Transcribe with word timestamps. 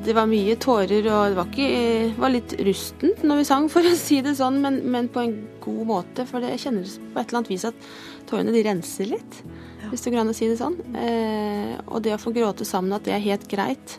Det 0.00 0.14
var 0.16 0.26
mye 0.26 0.56
tårer, 0.58 1.06
og 1.06 1.30
det 1.30 1.36
var, 1.36 1.46
ikke, 1.50 1.66
det 1.70 2.18
var 2.18 2.32
litt 2.34 2.54
rustent 2.66 3.20
når 3.26 3.40
vi 3.40 3.44
sang, 3.46 3.66
for 3.70 3.86
å 3.86 3.92
si 3.98 4.20
det 4.26 4.36
sånn, 4.38 4.58
men, 4.62 4.80
men 4.90 5.10
på 5.12 5.22
en 5.22 5.34
god 5.62 5.82
måte. 5.86 6.26
For 6.26 6.42
det, 6.42 6.54
jeg 6.56 6.62
kjenner 6.64 6.86
på 6.86 7.20
et 7.20 7.26
eller 7.28 7.38
annet 7.40 7.52
vis 7.52 7.66
at 7.68 7.90
tårene 8.30 8.54
de 8.54 8.64
renser 8.66 9.10
litt, 9.12 9.42
hvis 9.90 10.02
det 10.06 10.14
går 10.14 10.22
an 10.24 10.32
å 10.32 10.36
si 10.36 10.48
det 10.50 10.58
sånn. 10.58 10.78
Eh, 10.98 11.74
og 11.86 12.02
det 12.06 12.14
å 12.16 12.22
få 12.22 12.32
gråte 12.34 12.66
sammen, 12.66 12.94
at 12.96 13.06
det 13.06 13.14
er 13.14 13.26
helt 13.28 13.46
greit. 13.50 13.98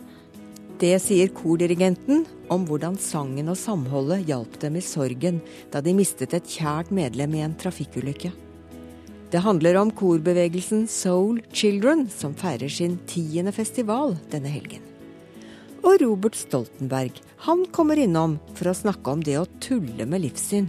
Det 0.82 0.96
sier 0.98 1.30
kordirigenten 1.30 2.24
om 2.50 2.64
hvordan 2.66 2.96
sangen 2.98 3.52
og 3.52 3.58
samholdet 3.60 4.24
hjalp 4.26 4.56
dem 4.64 4.80
i 4.80 4.82
sorgen 4.82 5.38
da 5.70 5.78
de 5.86 5.94
mistet 5.94 6.34
et 6.34 6.48
kjært 6.50 6.90
medlem 6.90 7.36
i 7.38 7.44
en 7.46 7.54
trafikkulykke. 7.54 8.32
Det 9.32 9.44
handler 9.46 9.78
om 9.78 9.92
korbevegelsen 9.94 10.88
Soul 10.90 11.44
Children, 11.54 12.08
som 12.10 12.34
feirer 12.34 12.72
sin 12.74 12.98
tiende 13.08 13.54
festival 13.54 14.18
denne 14.34 14.50
helgen. 14.50 14.82
Og 15.86 16.02
Robert 16.02 16.36
Stoltenberg, 16.36 17.22
han 17.46 17.64
kommer 17.74 18.02
innom 18.02 18.40
for 18.58 18.72
å 18.72 18.76
snakke 18.82 19.14
om 19.14 19.22
det 19.26 19.38
å 19.38 19.48
tulle 19.62 20.10
med 20.10 20.26
livssyn. 20.26 20.68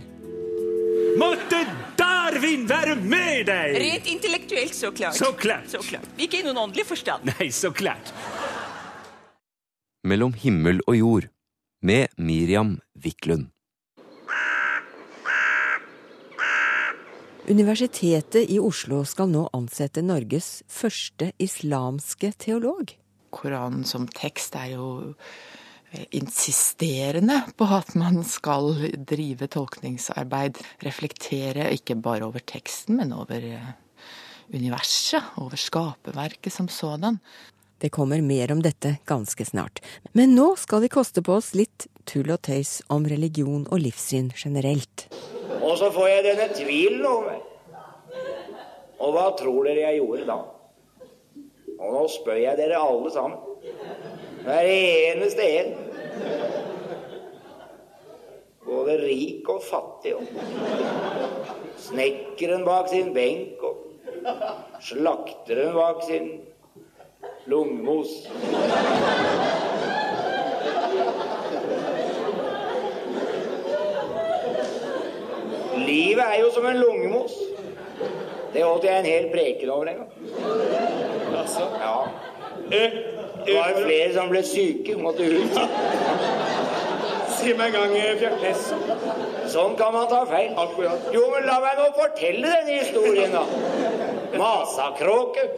Måtte 1.20 1.64
Darwin 1.96 2.68
være 2.68 3.00
med 3.00 3.48
deg! 3.48 3.80
Rent 3.80 4.12
intellektuelt, 4.12 4.76
så 4.76 4.92
klart. 4.92 5.16
Så 5.16 5.32
klart. 5.40 5.72
Så 5.72 5.80
klart. 5.88 6.08
Ikke 6.20 6.40
i 6.40 6.46
noen 6.46 6.68
åndelig 6.68 6.86
forstand. 6.92 7.32
Nei, 7.32 7.48
så 7.52 7.72
klart. 7.72 8.12
Mellom 10.02 10.32
himmel 10.34 10.80
og 10.90 10.96
jord 10.98 11.26
med 11.86 12.10
Miriam 12.18 12.80
Wiklund. 12.98 13.52
Universitetet 17.46 18.50
i 18.50 18.58
Oslo 18.58 19.04
skal 19.06 19.30
nå 19.30 19.44
ansette 19.54 20.02
Norges 20.02 20.64
første 20.66 21.30
islamske 21.42 22.32
teolog. 22.34 22.90
Koranen 23.30 23.86
som 23.86 24.08
tekst 24.10 24.58
er 24.58 24.72
jo 24.74 24.88
eh, 25.92 26.08
insisterende 26.18 27.38
på 27.54 27.70
at 27.70 27.94
man 27.94 28.24
skal 28.26 28.74
drive 29.06 29.46
tolkningsarbeid, 29.54 30.58
reflektere 30.82 31.70
ikke 31.78 31.94
bare 32.02 32.26
over 32.26 32.42
teksten, 32.42 32.98
men 32.98 33.14
over 33.14 33.46
eh, 33.54 33.70
universet, 34.50 35.22
over 35.38 35.58
skaperverket 35.58 36.58
som 36.58 36.66
sådan. 36.66 37.22
Det 37.82 37.88
kommer 37.90 38.20
mer 38.22 38.52
om 38.52 38.60
dette 38.62 38.96
ganske 39.10 39.44
snart. 39.44 39.80
Men 40.12 40.36
nå 40.38 40.52
skal 40.56 40.84
vi 40.84 40.88
koste 40.88 41.22
på 41.26 41.34
oss 41.34 41.48
litt 41.58 41.88
tull 42.06 42.28
og 42.30 42.38
tøys 42.46 42.76
om 42.94 43.08
religion 43.10 43.64
og 43.74 43.80
livssyn 43.82 44.28
generelt. 44.38 45.08
Og 45.58 45.74
så 45.80 45.88
får 45.90 46.06
jeg 46.08 46.24
denne 46.28 46.46
tvilen 46.54 47.02
over. 47.10 47.40
Og 49.02 49.16
hva 49.16 49.24
tror 49.34 49.66
dere 49.66 49.88
jeg 49.88 49.98
gjorde 49.98 50.28
da? 50.28 50.36
Og 51.80 51.96
nå 51.96 52.04
spør 52.14 52.38
jeg 52.38 52.60
dere 52.60 52.78
alle 52.78 53.10
sammen. 53.16 53.74
Hver 54.46 54.70
eneste 54.76 55.50
en. 55.58 55.74
Både 58.62 58.96
rik 59.02 59.50
og 59.50 59.66
fattig. 59.66 60.14
Og 60.14 61.74
snekkeren 61.88 62.62
bak 62.70 62.94
sin 62.94 63.10
benk 63.18 63.66
og 63.66 63.82
slakteren 64.86 65.74
bak 65.74 66.06
sin 66.06 66.30
lungmos. 67.46 68.08
Livet 75.86 76.24
er 76.24 76.40
jo 76.40 76.50
som 76.54 76.66
en 76.66 76.76
lungemos. 76.76 77.32
Det 78.54 78.64
holdt 78.64 78.84
jeg 78.84 78.98
en 78.98 79.06
hel 79.06 79.28
preken 79.32 79.70
over 79.70 79.86
en 79.86 79.94
gang. 79.96 80.10
Altså, 81.38 81.60
Ja. 81.80 82.88
Det 83.46 83.54
var 83.54 83.82
flere 83.84 84.12
som 84.14 84.28
ble 84.30 84.42
syke, 84.46 84.94
måtte 85.02 85.24
ut. 85.26 85.58
Si 87.42 87.54
meg 87.58 87.74
en 87.74 87.92
gang, 87.92 88.18
Fjertnes. 88.20 88.68
Sånn 89.52 89.74
kan 89.78 89.92
man 89.94 90.06
ta 90.10 90.22
feil. 90.28 90.54
Akkurat. 90.58 91.10
Jo, 91.14 91.26
men 91.32 91.48
la 91.48 91.58
meg 91.62 91.80
nå 91.80 91.88
fortelle 91.96 92.54
denne 92.54 92.78
historien, 92.78 93.34
da. 93.34 93.44
Masakråke. 94.38 95.48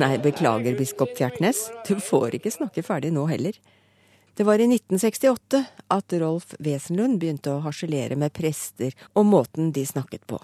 Nei, 0.00 0.14
beklager, 0.22 0.78
biskop 0.78 1.12
Fjertnes. 1.18 1.66
Du 1.88 1.96
får 2.00 2.38
ikke 2.38 2.54
snakke 2.54 2.84
ferdig 2.86 3.12
nå 3.16 3.26
heller. 3.30 3.58
Det 4.38 4.46
var 4.46 4.62
i 4.62 4.68
1968 4.70 5.64
at 5.92 6.14
Rolf 6.22 6.54
Wesenlund 6.62 7.18
begynte 7.20 7.52
å 7.52 7.60
harselere 7.66 8.16
med 8.16 8.32
prester 8.32 8.94
om 9.18 9.28
måten 9.34 9.74
de 9.76 9.84
snakket 9.84 10.24
på. 10.30 10.38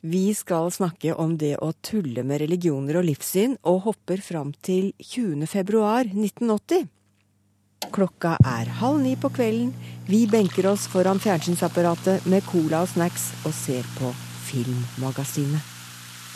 Vi 0.00 0.30
skal 0.34 0.70
snakke 0.72 1.16
om 1.18 1.34
det 1.40 1.56
å 1.60 1.72
tulle 1.84 2.22
med 2.24 2.40
religioner 2.40 3.00
og 3.00 3.04
livssyn, 3.08 3.58
og 3.68 3.82
hopper 3.88 4.22
fram 4.24 4.54
til 4.64 4.92
20. 4.96 5.44
februar 5.50 6.06
1980. 6.08 6.86
Klokka 7.88 8.34
er 8.44 8.68
halv 8.80 9.00
ni 9.00 9.14
på 9.16 9.30
kvelden. 9.32 9.70
Vi 10.04 10.26
benker 10.28 10.66
oss 10.68 10.82
foran 10.92 11.20
fjernsynsapparatet 11.22 12.26
med 12.28 12.44
cola 12.44 12.82
og 12.84 12.90
snacks 12.92 13.30
og 13.48 13.54
ser 13.56 13.86
på 13.96 14.10
Filmmagasinet. 14.50 15.64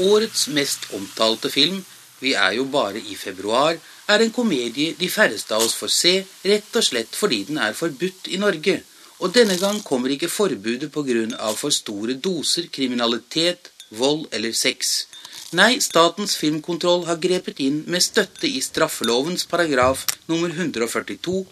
Årets 0.00 0.48
mest 0.48 0.88
omtalte 0.96 1.50
film, 1.50 1.84
Vi 2.20 2.32
er 2.32 2.52
jo 2.56 2.64
bare 2.64 2.98
i 2.98 3.14
februar, 3.14 3.76
er 4.08 4.22
en 4.22 4.30
komedie 4.32 4.94
de 4.96 5.08
færreste 5.10 5.54
av 5.54 5.60
oss 5.60 5.74
får 5.74 5.90
se, 5.92 6.12
rett 6.44 6.76
og 6.76 6.84
slett 6.86 7.16
fordi 7.16 7.42
den 7.50 7.58
er 7.58 7.74
forbudt 7.76 8.30
i 8.32 8.38
Norge. 8.40 8.78
Og 9.20 9.34
denne 9.34 9.58
gang 9.58 9.82
kommer 9.82 10.08
ikke 10.08 10.28
forbudet 10.28 10.92
pga. 10.92 11.52
for 11.52 11.70
store 11.70 12.14
doser 12.14 12.70
kriminalitet, 12.72 13.70
vold 13.90 14.26
eller 14.32 14.52
sex. 14.52 15.06
Nei, 15.54 15.78
Statens 15.78 16.32
filmkontroll 16.34 17.04
har 17.06 17.20
grepet 17.22 17.60
inn 17.62 17.84
med 17.86 18.02
støtte 18.02 18.48
i 18.48 18.58
straffelovens 18.64 19.44
paragraf 19.46 20.02
nummer 20.26 20.50
142. 20.50 21.44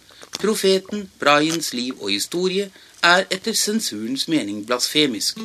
Profeten, 0.43 1.05
Brians 1.21 1.71
liv 1.77 2.01
og 2.01 2.11
historie 2.11 2.67
er 3.07 3.29
etter 3.31 3.55
sensurens 3.55 4.27
mening 4.33 4.65
blasfemisk. 4.67 5.39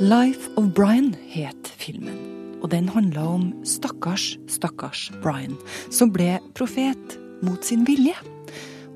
Life 0.00 0.54
of 0.56 0.72
Brian 0.72 1.12
het 1.34 1.68
filmen. 1.76 2.16
Og 2.62 2.72
den 2.72 2.88
handla 2.88 3.28
om 3.34 3.50
stakkars, 3.68 4.38
stakkars 4.48 5.10
Brian, 5.20 5.60
som 5.92 6.16
ble 6.16 6.38
profet 6.56 7.18
mot 7.44 7.60
sin 7.60 7.84
vilje. 7.84 8.16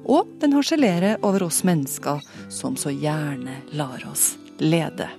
Og 0.09 0.25
den 0.41 0.57
harselerer 0.57 1.21
over 1.21 1.51
oss 1.51 1.67
mennesker 1.69 2.25
som 2.49 2.81
så 2.81 2.97
gjerne 2.97 3.61
lar 3.77 4.09
oss 4.09 4.39
lede. 4.57 5.13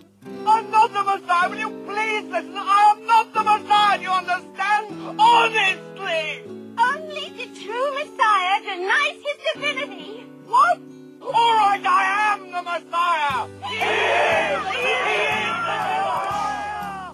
I'm 1.30 1.40
Messiah. 1.42 1.50
Will 1.50 1.60
you 1.60 1.72
please 1.86 2.26
listen? 2.32 2.58
I 2.58 2.92
am 2.92 3.06
not 3.06 3.34
the 3.34 3.44
Messiah. 3.44 3.98
Do 3.98 4.04
you 4.04 4.12
understand? 4.12 4.86
Honestly. 5.20 6.26
Only 6.78 7.26
the 7.38 7.48
true 7.62 7.90
Messiah 8.00 8.58
denies 8.66 9.20
his 9.28 9.38
divinity. 9.50 10.26
What? 10.48 10.80
All 11.22 11.54
right, 11.54 11.86
I 11.86 12.34
am 12.34 12.40
the 12.52 12.62
Messiah. 12.72 13.48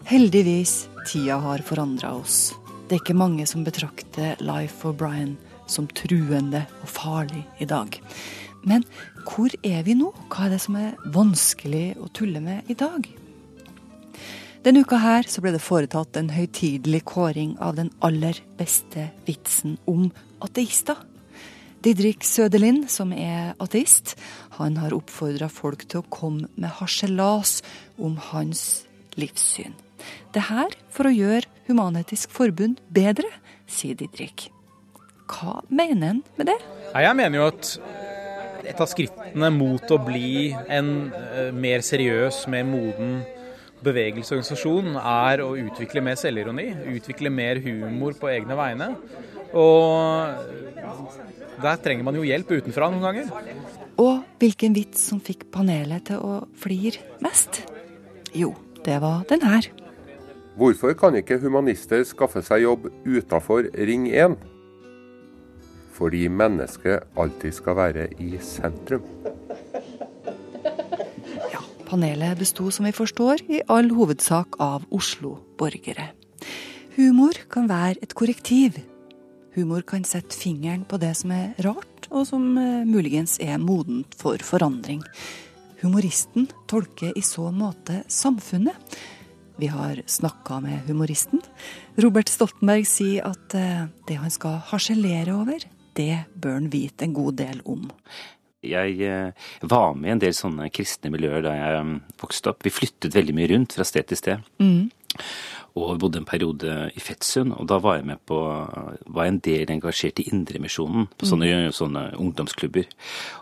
Heldigvis, 0.05 0.87
tida 1.07 1.37
har 1.37 1.57
forandra 1.57 2.13
oss. 2.13 2.55
Det 2.87 2.95
er 2.95 3.01
ikke 3.01 3.17
mange 3.17 3.45
som 3.47 3.63
betrakter 3.65 4.35
Life 4.39 4.87
of 4.87 4.95
Brian 4.95 5.37
som 5.67 5.87
truende 5.87 6.65
og 6.83 6.89
farlig 6.89 7.43
i 7.59 7.65
dag. 7.65 8.01
Men 8.63 8.85
hvor 9.25 9.49
er 9.63 9.83
vi 9.83 9.93
nå? 9.97 10.13
Hva 10.29 10.45
er 10.45 10.55
det 10.55 10.61
som 10.61 10.77
er 10.77 10.93
vanskelig 11.13 11.97
å 11.97 12.07
tulle 12.13 12.39
med 12.39 12.69
i 12.69 12.77
dag? 12.77 13.24
Denne 14.65 14.81
uka 14.81 14.97
her 14.97 15.27
så 15.29 15.43
ble 15.45 15.51
det 15.53 15.61
foretatt 15.61 16.17
en 16.17 16.31
høytidelig 16.33 17.03
kåring 17.05 17.51
av 17.61 17.75
den 17.77 17.91
aller 18.01 18.39
beste 18.57 19.11
vitsen 19.27 19.75
om 19.85 20.07
ateister. 20.41 20.97
Didrik 21.85 22.25
Søderlind, 22.25 22.87
som 22.89 23.11
er 23.13 23.51
ateist, 23.61 24.15
han 24.57 24.79
har 24.81 24.95
oppfordra 24.97 25.51
folk 25.53 25.85
til 25.85 26.01
å 26.01 26.07
komme 26.09 26.49
med 26.57 26.73
harselas 26.79 27.59
om 28.01 28.17
hans 28.31 28.87
livssyn. 29.21 29.77
Det 30.33 30.47
her 30.49 30.73
for 30.89 31.11
å 31.11 31.13
gjøre 31.13 31.45
Human-Etisk 31.69 32.33
Forbund 32.33 32.81
bedre, 32.89 33.29
sier 33.69 33.93
Didrik. 34.01 34.47
Hva 35.29 35.59
mener 35.69 36.15
han 36.15 36.25
med 36.41 36.49
det? 36.49 36.57
Jeg 36.89 37.21
mener 37.21 37.37
jo 37.37 37.47
at 37.53 37.75
et 38.65 38.81
av 38.81 38.89
skrittene 38.89 39.53
mot 39.53 39.93
å 39.93 40.01
bli 40.01 40.49
en 40.73 40.91
eh, 41.13 41.53
mer 41.53 41.85
seriøs, 41.85 42.47
mer 42.49 42.65
moden 42.65 43.19
bevegelsesorganisasjon 43.83 44.95
er 45.01 45.43
å 45.43 45.51
utvikle 45.59 46.03
mer 46.05 46.17
selvironi, 46.19 46.69
utvikle 46.95 47.31
mer 47.33 47.59
humor 47.63 48.15
på 48.19 48.29
egne 48.31 48.55
vegne. 48.57 48.89
Og 49.55 50.35
der 51.63 51.79
trenger 51.83 52.03
man 52.07 52.17
jo 52.17 52.25
hjelp 52.27 52.51
utenfra 52.57 52.89
noen 52.91 53.05
ganger. 53.05 53.31
Og 54.01 54.23
hvilken 54.41 54.75
vits 54.75 55.05
som 55.09 55.21
fikk 55.23 55.47
panelet 55.53 56.07
til 56.09 56.19
å 56.19 56.41
flire 56.59 56.99
mest? 57.23 57.63
Jo, 58.35 58.53
det 58.85 58.99
var 59.03 59.23
den 59.29 59.45
her. 59.45 59.69
Hvorfor 60.55 60.93
kan 60.95 61.15
ikke 61.19 61.39
humanister 61.43 62.03
skaffe 62.07 62.43
seg 62.43 62.63
jobb 62.63 62.87
utafor 63.03 63.67
Ring 63.75 64.07
1? 64.07 64.37
Fordi 65.95 66.27
mennesket 66.31 67.07
alltid 67.19 67.55
skal 67.55 67.75
være 67.79 68.07
i 68.23 68.35
sentrum. 68.43 69.03
Panelet 71.85 72.39
besto, 72.39 72.71
som 72.73 72.85
vi 72.87 72.91
forstår, 72.95 73.43
i 73.51 73.61
all 73.69 73.91
hovedsak 73.93 74.57
av 74.63 74.85
Oslo-borgere. 74.93 76.09
Humor 76.95 77.37
kan 77.51 77.67
være 77.69 78.01
et 78.01 78.15
korrektiv. 78.17 78.79
Humor 79.55 79.85
kan 79.87 80.05
sette 80.07 80.35
fingeren 80.35 80.85
på 80.89 80.97
det 81.01 81.13
som 81.19 81.33
er 81.35 81.53
rart, 81.65 82.07
og 82.09 82.25
som 82.29 82.47
eh, 82.57 82.85
muligens 82.87 83.37
er 83.43 83.59
modent 83.61 84.17
for 84.17 84.41
forandring. 84.41 85.03
Humoristen 85.83 86.49
tolker 86.71 87.13
i 87.13 87.23
så 87.25 87.51
måte 87.53 88.01
samfunnet. 88.09 88.97
Vi 89.61 89.69
har 89.71 90.01
snakka 90.09 90.59
med 90.63 90.89
humoristen. 90.89 91.43
Robert 92.01 92.31
Stoltenberg 92.31 92.87
sier 92.89 93.29
at 93.29 93.55
eh, 93.55 93.85
det 94.09 94.17
han 94.19 94.33
skal 94.33 94.57
harselere 94.71 95.37
over, 95.37 95.61
det 95.95 96.25
bør 96.35 96.57
han 96.59 96.71
vite 96.73 97.05
en 97.05 97.15
god 97.15 97.37
del 97.39 97.61
om. 97.63 97.85
Jeg 98.69 99.01
eh, 99.05 99.49
var 99.61 99.95
med 99.95 100.09
i 100.09 100.13
en 100.15 100.23
del 100.23 100.35
sånne 100.37 100.69
kristne 100.73 101.11
miljøer 101.13 101.45
da 101.45 101.55
jeg 101.57 101.83
mm, 101.87 101.97
vokste 102.21 102.51
opp. 102.53 102.65
Vi 102.65 102.73
flyttet 102.73 103.15
veldig 103.15 103.35
mye 103.37 103.51
rundt 103.53 103.75
fra 103.77 103.85
sted 103.87 104.09
til 104.09 104.19
sted. 104.19 104.49
Mm. 104.61 104.89
Og 105.75 105.97
bodde 105.99 106.21
en 106.21 106.27
periode 106.27 106.71
i 106.95 107.01
Fettsund, 107.03 107.51
og 107.51 107.65
da 107.67 107.81
var 107.83 107.97
jeg 107.97 108.05
med 108.07 108.21
på 108.29 108.37
var 109.11 109.27
en 109.27 109.41
del 109.43 109.73
engasjert 109.73 110.21
i 110.23 110.29
Indremisjonen. 110.31 111.09
På 111.19 111.27
sånne, 111.27 111.49
sånne 111.75 112.05
ungdomsklubber. 112.23 112.87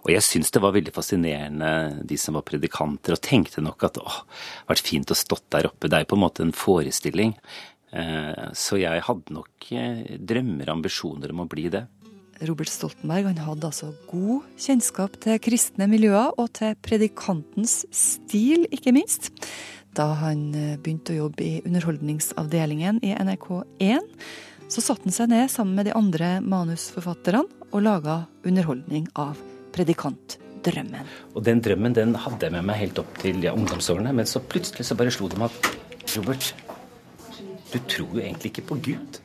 Og 0.02 0.10
jeg 0.16 0.26
syns 0.26 0.50
det 0.50 0.64
var 0.64 0.74
veldig 0.74 0.96
fascinerende, 0.96 1.70
de 2.10 2.18
som 2.18 2.34
var 2.40 2.46
predikanter, 2.48 3.14
og 3.14 3.22
tenkte 3.22 3.62
nok 3.62 3.86
at 3.86 4.02
åh, 4.02 4.18
det 4.26 4.64
hadde 4.64 4.74
vært 4.74 4.90
fint 4.90 5.14
å 5.14 5.20
stått 5.20 5.46
der 5.54 5.70
oppe. 5.70 5.92
Det 5.92 6.00
er 6.00 6.10
på 6.10 6.18
en 6.18 6.26
måte 6.26 6.42
en 6.46 6.56
forestilling. 6.58 7.36
Eh, 7.94 8.50
Så 8.58 8.82
jeg 8.82 9.06
hadde 9.06 9.38
nok 9.38 9.70
eh, 9.70 10.18
drømmer 10.18 10.72
og 10.72 10.80
ambisjoner 10.80 11.34
om 11.36 11.46
å 11.46 11.50
bli 11.50 11.70
det. 11.70 11.86
Robert 12.48 12.72
Stoltenberg 12.72 13.30
han 13.30 13.42
hadde 13.46 13.70
altså 13.70 13.92
god 14.10 14.48
kjennskap 14.60 15.16
til 15.24 15.40
kristne 15.44 15.88
miljøer, 15.92 16.34
og 16.38 16.52
til 16.58 16.76
predikantens 16.84 17.84
stil, 17.94 18.68
ikke 18.74 18.94
minst. 18.96 19.32
Da 19.94 20.10
han 20.24 20.48
eh, 20.58 20.76
begynte 20.82 21.14
å 21.14 21.24
jobbe 21.26 21.46
i 21.46 21.62
Underholdningsavdelingen 21.68 23.02
i 23.06 23.14
NRK1, 23.14 24.08
så 24.74 24.82
satte 24.82 25.06
han 25.06 25.16
seg 25.16 25.30
ned 25.30 25.52
sammen 25.54 25.78
med 25.78 25.90
de 25.90 25.98
andre 25.98 26.40
manusforfatterne 26.42 27.44
og 27.74 27.84
laga 27.86 28.24
underholdning 28.48 29.06
av 29.20 29.38
predikantdrømmen. 29.74 31.10
Og 31.34 31.46
den 31.46 31.62
drømmen 31.66 31.96
den 31.98 32.16
hadde 32.18 32.48
jeg 32.48 32.56
med 32.56 32.66
meg 32.70 32.82
helt 32.82 33.02
opp 33.02 33.20
til 33.22 33.44
ja, 33.46 33.54
ungdomsårene, 33.54 34.14
men 34.16 34.30
så 34.30 34.42
plutselig 34.42 34.88
så 34.88 34.98
bare 34.98 35.14
slo 35.14 35.30
det 35.30 35.42
meg 35.42 35.54
at 35.54 36.18
Robert, 36.18 36.54
du 37.74 37.78
tror 37.90 38.18
jo 38.18 38.22
egentlig 38.22 38.54
ikke 38.54 38.68
på 38.74 38.82
Gud. 38.90 39.22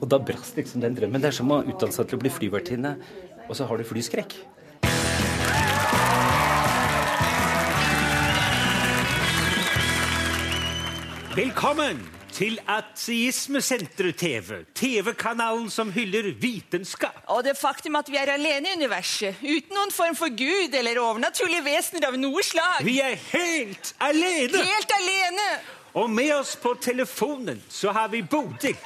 Og 0.00 0.08
da 0.08 0.16
brast 0.20 0.56
liksom 0.56 0.80
den 0.80 0.96
drømmen. 0.96 1.20
Det 1.20 1.28
er 1.28 1.36
som 1.36 1.50
å 1.52 1.60
utdanne 1.60 1.92
seg 1.92 2.08
til 2.08 2.16
å 2.16 2.22
bli 2.22 2.32
flyvertinne, 2.32 2.94
og 3.48 3.56
så 3.56 3.68
har 3.68 3.80
du 3.80 3.84
flyskrekk. 3.84 4.38
Velkommen 11.30 12.00
til 12.34 12.56
Ateismesenteret 12.68 14.16
TV. 14.18 14.62
TV-kanalen 14.74 15.68
som 15.70 15.90
hyller 15.92 16.30
vitenskap. 16.40 17.20
Og 17.30 17.44
det 17.44 17.54
faktum 17.58 17.98
at 18.00 18.08
vi 18.10 18.18
er 18.18 18.32
alene 18.34 18.72
i 18.72 18.78
universet, 18.80 19.38
uten 19.42 19.76
noen 19.76 19.92
form 19.94 20.16
for 20.18 20.32
gud 20.32 20.74
eller 20.74 21.02
overnaturlige 21.02 21.66
vesener 21.66 22.08
av 22.08 22.16
noe 22.18 22.44
slag. 22.46 22.80
Vi 22.86 22.96
er 23.04 23.18
helt 23.34 23.92
alene! 24.00 24.64
Helt 24.64 24.96
alene! 24.96 25.50
Og 26.00 26.08
med 26.10 26.32
oss 26.38 26.54
på 26.56 26.72
telefonen 26.80 27.60
så 27.68 27.92
har 27.92 28.08
vi 28.12 28.22
Bodil. 28.22 28.78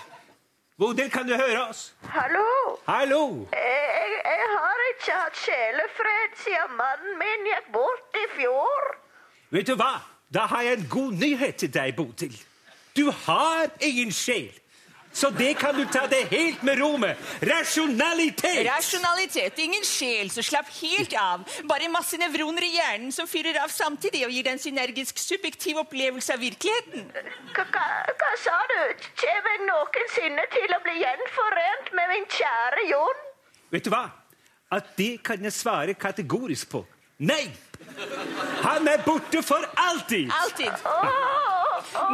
Bodil, 0.79 1.11
kan 1.11 1.29
du 1.29 1.35
høre 1.35 1.69
oss? 1.69 1.95
Hallo? 2.03 2.47
Hallo! 2.87 3.47
Jeg, 3.53 4.15
jeg 4.25 4.47
har 4.55 4.81
ikke 4.91 5.13
hatt 5.21 5.37
sjelefred 5.39 6.33
siden 6.41 6.73
mannen 6.81 7.21
min 7.21 7.47
gikk 7.47 7.69
bort 7.77 8.19
i 8.19 8.25
fjor. 8.35 8.89
Vet 9.55 9.71
du 9.71 9.77
hva? 9.79 9.93
Da 10.35 10.49
har 10.51 10.65
jeg 10.67 10.81
en 10.81 10.89
god 10.91 11.15
nyhet 11.21 11.61
til 11.63 11.71
deg, 11.77 11.95
Bodil. 11.95 12.35
Du 12.97 13.05
har 13.11 13.71
ingen 13.79 14.11
sjel. 14.11 14.51
Så 15.15 15.31
det 15.31 15.53
kan 15.55 15.77
du 15.77 15.85
ta 15.87 16.07
det 16.11 16.25
helt 16.33 16.63
med 16.67 16.81
ro 16.81 16.97
med. 16.99 17.15
Rasjonalitet! 17.47 18.65
Rasjonalitet, 18.67 19.59
ingen 19.63 19.85
sjel, 19.87 20.31
så 20.31 20.43
slapp 20.43 20.71
helt 20.81 21.15
av. 21.15 21.45
Bare 21.71 21.89
masse 21.93 22.19
nevroner 22.19 22.67
i 22.67 22.73
hjernen 22.75 23.13
som 23.15 23.29
fyrer 23.31 23.61
av 23.63 23.71
samtidig 23.71 24.25
og 24.27 24.35
gir 24.35 24.43
deg 24.43 24.57
en 24.57 24.63
synergisk 24.65 25.23
subjektiv 25.23 25.79
opplevelse 25.85 26.35
av 26.35 26.43
virkeligheten. 26.43 27.07
Hva, 27.55 28.33
sa 28.43 28.57
du? 28.73 28.81
Kommer 29.23 29.55
jeg 29.55 29.69
noensinne 29.69 30.49
til 30.57 30.75
å 30.75 30.81
bli 30.83 30.97
gjenforent 31.05 31.95
med 31.95 32.11
min 32.11 32.27
kjære 32.35 32.89
Jon? 32.91 33.23
Vet 33.71 33.87
du 33.87 33.95
hva? 33.95 34.09
At 34.75 34.97
det 34.99 35.13
kan 35.23 35.47
jeg 35.47 35.55
svare 35.55 35.95
kategorisk 35.95 36.75
på. 36.75 36.83
Nei! 37.23 37.47
Han 38.65 38.89
er 38.89 39.03
borte 39.05 39.43
for 39.45 39.65
alltid! 39.77 40.31
Alltid. 40.43 40.73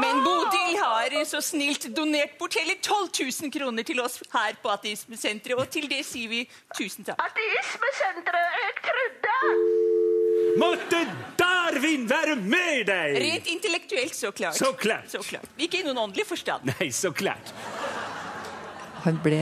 Men 0.01 0.23
Bodil 0.25 0.77
har 0.81 1.15
så 1.29 1.41
snilt 1.45 1.87
donert 1.97 2.37
bort 2.39 2.57
hele 2.59 2.77
12 2.83 3.09
000 3.43 3.53
kroner 3.55 3.87
til 3.87 4.01
oss 4.03 4.19
her 4.33 4.57
på 4.63 4.73
Ateismesenteret, 4.73 5.59
og 5.59 5.71
til 5.73 5.89
det 5.91 6.03
sier 6.07 6.31
vi 6.33 6.43
tusen 6.77 7.07
takk. 7.07 7.21
Ateismesenteret, 7.29 8.61
jeg 8.65 8.75
trodde 8.89 9.21
Måtte 10.61 11.01
Darwin 11.39 12.09
være 12.11 12.35
med 12.37 12.87
deg! 12.89 13.19
Rent 13.23 13.51
intellektuelt 13.53 14.17
så 14.17 14.33
klart. 14.35 14.59
Så 14.59 14.73
klart. 14.77 15.11
Så 15.13 15.23
klart. 15.25 15.47
Ikke 15.57 15.81
i 15.81 15.87
noen 15.87 16.01
åndelig 16.09 16.27
forstand. 16.29 16.67
Nei, 16.73 16.91
så 16.95 17.13
klart. 17.15 17.53
Han 19.07 19.21
ble 19.25 19.41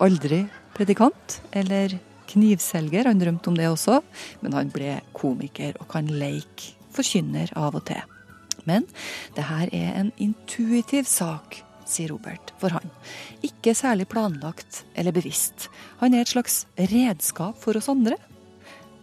aldri 0.00 0.44
predikant 0.76 1.40
eller 1.56 1.98
knivselger, 2.30 3.08
han 3.08 3.20
drømte 3.20 3.50
om 3.50 3.56
det 3.58 3.68
også, 3.70 4.00
men 4.42 4.56
han 4.56 4.72
ble 4.74 4.98
komiker 5.16 5.78
og 5.80 5.88
kan 5.92 6.10
leke 6.10 6.74
forkynner 6.96 7.52
av 7.58 7.76
og 7.76 7.84
til. 7.88 8.02
Men 8.66 8.86
det 9.36 9.46
her 9.46 9.70
er 9.74 9.98
en 10.00 10.12
intuitiv 10.22 11.06
sak, 11.08 11.60
sier 11.86 12.10
Robert, 12.10 12.50
for 12.58 12.74
han. 12.74 12.88
Ikke 13.46 13.76
særlig 13.78 14.08
planlagt 14.10 14.82
eller 14.98 15.14
bevisst. 15.14 15.68
Han 16.00 16.16
er 16.16 16.24
et 16.24 16.32
slags 16.32 16.64
redskap 16.76 17.60
for 17.62 17.78
oss 17.78 17.90
andre. 17.92 18.18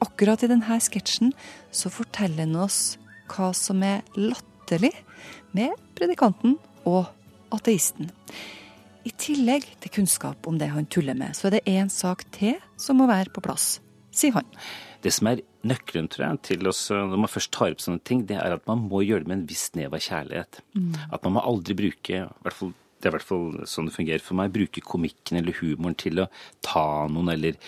Akkurat 0.04 0.44
i 0.44 0.50
denne 0.52 0.80
sketsjen 0.84 1.32
så 1.72 1.92
forteller 1.94 2.44
han 2.44 2.60
oss 2.66 2.98
hva 3.32 3.54
som 3.56 3.80
er 3.88 4.04
latterlig 4.20 4.92
med 5.56 5.72
predikanten 5.96 6.58
og 6.90 7.08
ateisten. 7.56 8.12
I 9.04 9.12
tillegg 9.20 9.66
til 9.84 9.92
kunnskap 10.00 10.48
om 10.48 10.58
det 10.62 10.70
han 10.72 10.86
tuller 10.88 11.16
med, 11.18 11.36
så 11.36 11.50
er 11.50 11.58
det 11.58 11.66
én 11.68 11.90
sak 11.92 12.24
til 12.32 12.56
som 12.80 12.98
må 13.02 13.08
være 13.10 13.34
på 13.36 13.42
plass, 13.44 13.80
sier 14.16 14.36
han. 14.38 14.48
Det 15.04 15.12
som 15.12 15.28
er 15.28 15.42
nøkkelen 15.68 16.08
tror 16.12 16.24
jeg, 16.30 16.42
til 16.48 16.68
oss, 16.72 16.86
når 16.94 17.20
man 17.20 17.32
først 17.32 17.52
tar 17.52 17.74
opp 17.74 17.82
sånne 17.84 18.00
ting, 18.08 18.22
det 18.30 18.38
er 18.40 18.56
at 18.56 18.64
man 18.70 18.86
må 18.88 19.02
gjøre 19.04 19.26
det 19.26 19.32
med 19.32 19.38
en 19.42 19.48
viss 19.50 19.66
nev 19.76 19.92
av 19.98 20.04
kjærlighet. 20.06 20.62
Mm. 20.78 20.94
At 21.12 21.26
man 21.28 21.36
må 21.36 21.44
aldri 21.44 21.76
bruke, 21.76 22.22
i 22.24 22.44
hvert 22.46 22.56
fall, 22.56 22.72
det 23.02 23.10
er 23.10 23.12
i 23.12 23.16
hvert 23.18 23.28
fall 23.28 23.50
sånn 23.68 23.90
det 23.90 23.96
fungerer 23.98 24.24
for 24.24 24.40
meg, 24.40 24.54
bruke 24.56 24.84
komikken 24.88 25.42
eller 25.42 25.58
humoren 25.60 25.98
til 26.00 26.24
å 26.24 26.30
ta 26.64 26.86
noen, 27.12 27.34
eller 27.36 27.60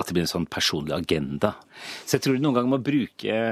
at 0.00 0.06
det 0.08 0.14
blir 0.16 0.24
en 0.24 0.32
sånn 0.32 0.48
personlig 0.48 0.96
agenda. 0.96 1.52
Så 2.08 2.16
jeg 2.16 2.24
tror 2.24 2.38
du 2.38 2.46
noen 2.46 2.56
ganger 2.56 2.72
må 2.78 2.80
bruke 2.80 3.42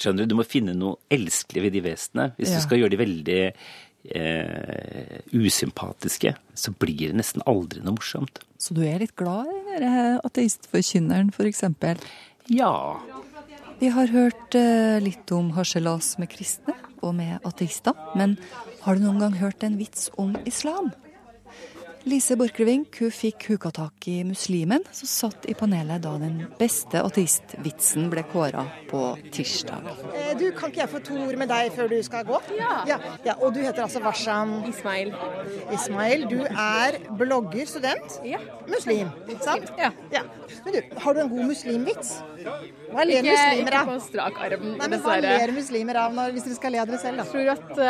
Skjønner 0.00 0.22
du, 0.24 0.30
du 0.30 0.36
må 0.38 0.44
finne 0.46 0.72
noe 0.78 1.00
elskelig 1.12 1.64
ved 1.64 1.72
de 1.74 1.80
vesenene. 1.82 2.30
Hvis 2.38 2.52
Ja. 2.52 2.60
du 2.60 2.62
skal 2.62 2.78
gjøre 2.78 2.92
de 2.94 2.98
veldig 3.00 3.38
eh, 4.04 5.20
usympatiske, 5.32 6.34
så 6.54 6.72
blir 6.72 7.10
det 7.10 7.18
nesten 7.20 7.44
aldri 7.48 7.82
noe 7.84 7.98
morsomt. 7.98 8.42
Så 8.60 8.76
du 8.76 8.82
er 8.84 9.00
litt 9.02 9.16
glad 9.18 9.48
i 9.48 9.60
denne 9.80 10.18
ateistforkynneren, 10.26 11.32
f.eks.? 11.32 11.64
Ja. 12.50 12.74
Vi 13.80 13.92
har 13.94 14.12
hørt 14.12 14.56
eh, 14.58 14.98
litt 15.00 15.30
om 15.32 15.52
harselas 15.56 16.16
med 16.20 16.32
kristne 16.32 16.76
og 17.00 17.14
med 17.16 17.40
ateister, 17.48 17.96
men 18.16 18.36
har 18.84 18.96
du 18.96 19.06
noen 19.06 19.22
gang 19.22 19.38
hørt 19.40 19.64
en 19.64 19.78
vits 19.80 20.10
om 20.20 20.34
islam? 20.48 20.90
Lise 22.08 22.32
Borchgrevink 22.40 22.96
hun 23.02 23.10
fikk 23.12 23.44
huka 23.50 23.68
tak 23.76 24.06
i 24.08 24.22
muslimen 24.24 24.80
som 24.96 25.08
satt 25.10 25.44
i 25.52 25.54
panelet 25.58 26.00
da 26.00 26.14
den 26.18 26.38
beste 26.58 26.96
ateistvitsen 27.04 28.06
ble 28.12 28.22
kåra 28.32 28.62
på 28.88 29.02
tirsdag. 29.34 29.84
Eh, 30.16 30.32
Du, 30.40 30.46
Kan 30.56 30.70
ikke 30.72 30.80
jeg 30.80 30.88
få 30.94 30.98
to 31.04 31.14
ord 31.26 31.36
med 31.36 31.48
deg 31.52 31.72
før 31.76 31.88
du 31.92 31.98
skal 32.02 32.24
gå? 32.24 32.38
Ja. 32.56 32.86
ja, 33.24 33.34
Og 33.40 33.52
du 33.54 33.60
heter 33.60 33.82
altså 33.84 34.00
Warsam 34.00 34.64
Ismail. 34.70 35.12
Ismail, 35.76 36.24
Du 36.30 36.40
er 36.48 36.96
blogger, 37.20 37.66
student, 37.68 38.20
ja. 38.24 38.38
muslim, 38.66 39.08
sant? 39.44 39.68
Ja. 39.78 39.90
Men 40.64 40.72
du, 40.74 40.80
Har 41.04 41.12
du 41.14 41.20
en 41.20 41.28
god 41.28 41.44
muslimvits? 41.52 42.22
Hva 42.90 43.04
ler 43.04 43.20
Ikke- 43.20 43.36
muslimer 43.36 43.74
av? 43.76 43.86
ikke 43.86 43.92
på 43.92 44.00
strak 44.08 44.34
arm, 44.40 44.64
Nei, 44.78 44.88
men 44.88 45.00
Hva 45.04 45.20
ler 45.20 45.52
muslimer 45.52 45.96
av 45.96 46.12
når, 46.16 46.30
hvis 46.32 46.44
dere 46.48 46.54
skal 46.56 46.72
le 46.72 46.78
av 46.80 46.86
dere 46.88 46.98
selv? 46.98 47.16
da? 47.18 47.22
Jeg 47.24 47.30
tror 47.30 47.48
at 47.52 47.78
uh, 47.78 47.82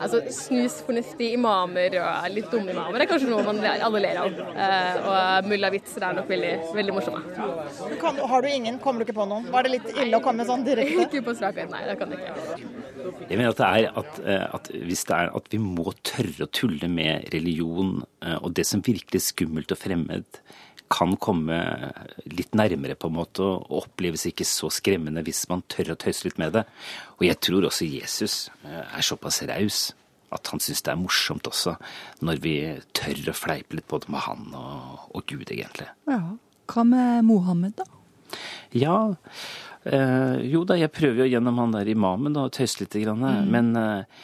Altså, 0.00 0.20
Snusfornuftige 0.30 1.36
imamer 1.54 1.96
og 2.00 2.34
litt 2.34 2.50
dumme 2.52 2.72
imamer 2.74 3.04
er 3.04 3.08
kanskje 3.10 3.30
noe 3.30 3.44
man 3.46 3.60
alle 3.64 4.00
ler 4.02 4.20
av. 4.22 4.38
Eh, 4.64 4.98
og 5.04 5.48
mulla-vitser 5.50 6.06
er 6.08 6.16
nok 6.18 6.30
veldig, 6.30 6.52
veldig 6.74 6.96
morsomme. 6.96 7.22
Kan, 8.00 8.18
har 8.32 8.44
du 8.44 8.50
ingen? 8.50 8.80
Kommer 8.82 9.02
du 9.02 9.08
ikke 9.08 9.18
på 9.20 9.28
noen? 9.30 9.48
Var 9.52 9.66
det 9.66 9.74
litt 9.76 9.88
ille 9.94 10.18
å 10.18 10.24
komme 10.24 10.46
sånn 10.48 10.66
direkte? 10.68 11.06
ikke 11.08 11.24
på 11.28 11.36
strak 11.38 11.62
arm, 11.62 11.72
nei. 11.74 11.84
Det 11.88 11.96
kan 12.00 12.14
jeg 12.14 12.24
ikke. 12.24 12.74
Jeg 13.28 13.38
mener 13.38 13.52
at 13.52 13.60
det 13.62 13.70
er 13.70 13.88
at, 14.02 14.20
eh, 14.24 14.44
at 14.58 14.70
hvis 14.74 15.06
det 15.08 15.16
er 15.22 15.32
at 15.40 15.50
vi 15.52 15.62
må 15.62 15.94
tørre 16.06 16.46
å 16.46 16.52
tulle 16.52 16.90
med 16.90 17.32
religion 17.34 17.98
eh, 18.24 18.38
og 18.40 18.54
det 18.56 18.66
som 18.68 18.84
virkelig 18.84 19.20
er 19.20 19.28
skummelt 19.30 19.74
og 19.74 19.80
fremmed, 19.80 20.40
kan 20.94 21.14
komme 21.18 21.56
litt 22.28 22.52
nærmere 22.54 22.94
på 23.00 23.08
en 23.08 23.16
måte 23.16 23.42
og 23.42 23.70
oppleves 23.80 24.26
ikke 24.28 24.44
så 24.46 24.68
skremmende 24.70 25.24
hvis 25.26 25.40
man 25.50 25.64
tør 25.72 25.94
å 25.94 25.98
tøyse 25.98 26.28
litt 26.28 26.36
med 26.38 26.52
det. 26.54 26.62
Og 27.16 27.24
jeg 27.26 27.40
tror 27.42 27.66
også 27.66 27.88
Jesus 27.88 28.36
er 28.62 29.02
såpass 29.02 29.40
raus 29.48 29.88
at 30.34 30.50
han 30.52 30.60
syns 30.62 30.82
det 30.84 30.92
er 30.92 31.00
morsomt 31.00 31.46
også, 31.50 31.76
når 32.26 32.40
vi 32.44 32.54
tør 32.96 33.30
å 33.30 33.36
fleipe 33.36 33.78
litt 33.78 33.86
både 33.90 34.10
med 34.12 34.24
han 34.26 34.48
og, 34.58 35.04
og 35.14 35.26
Gud, 35.30 35.46
egentlig. 35.54 35.88
Ja. 36.10 36.20
Hva 36.72 36.84
med 36.88 37.24
Mohammed, 37.28 37.76
da? 37.76 37.84
Ja, 38.74 38.96
eh, 39.84 40.36
jo 40.48 40.64
da, 40.68 40.78
jeg 40.80 40.92
prøver 40.96 41.24
jo 41.24 41.30
gjennom 41.34 41.58
han 41.62 41.74
der 41.76 41.90
imamen 41.92 42.34
da, 42.36 42.46
å 42.48 42.52
tøyse 42.52 42.80
litt, 42.82 42.96
grann, 43.04 43.20
Mm. 43.24 43.50
men 43.52 43.76
eh, 43.76 44.22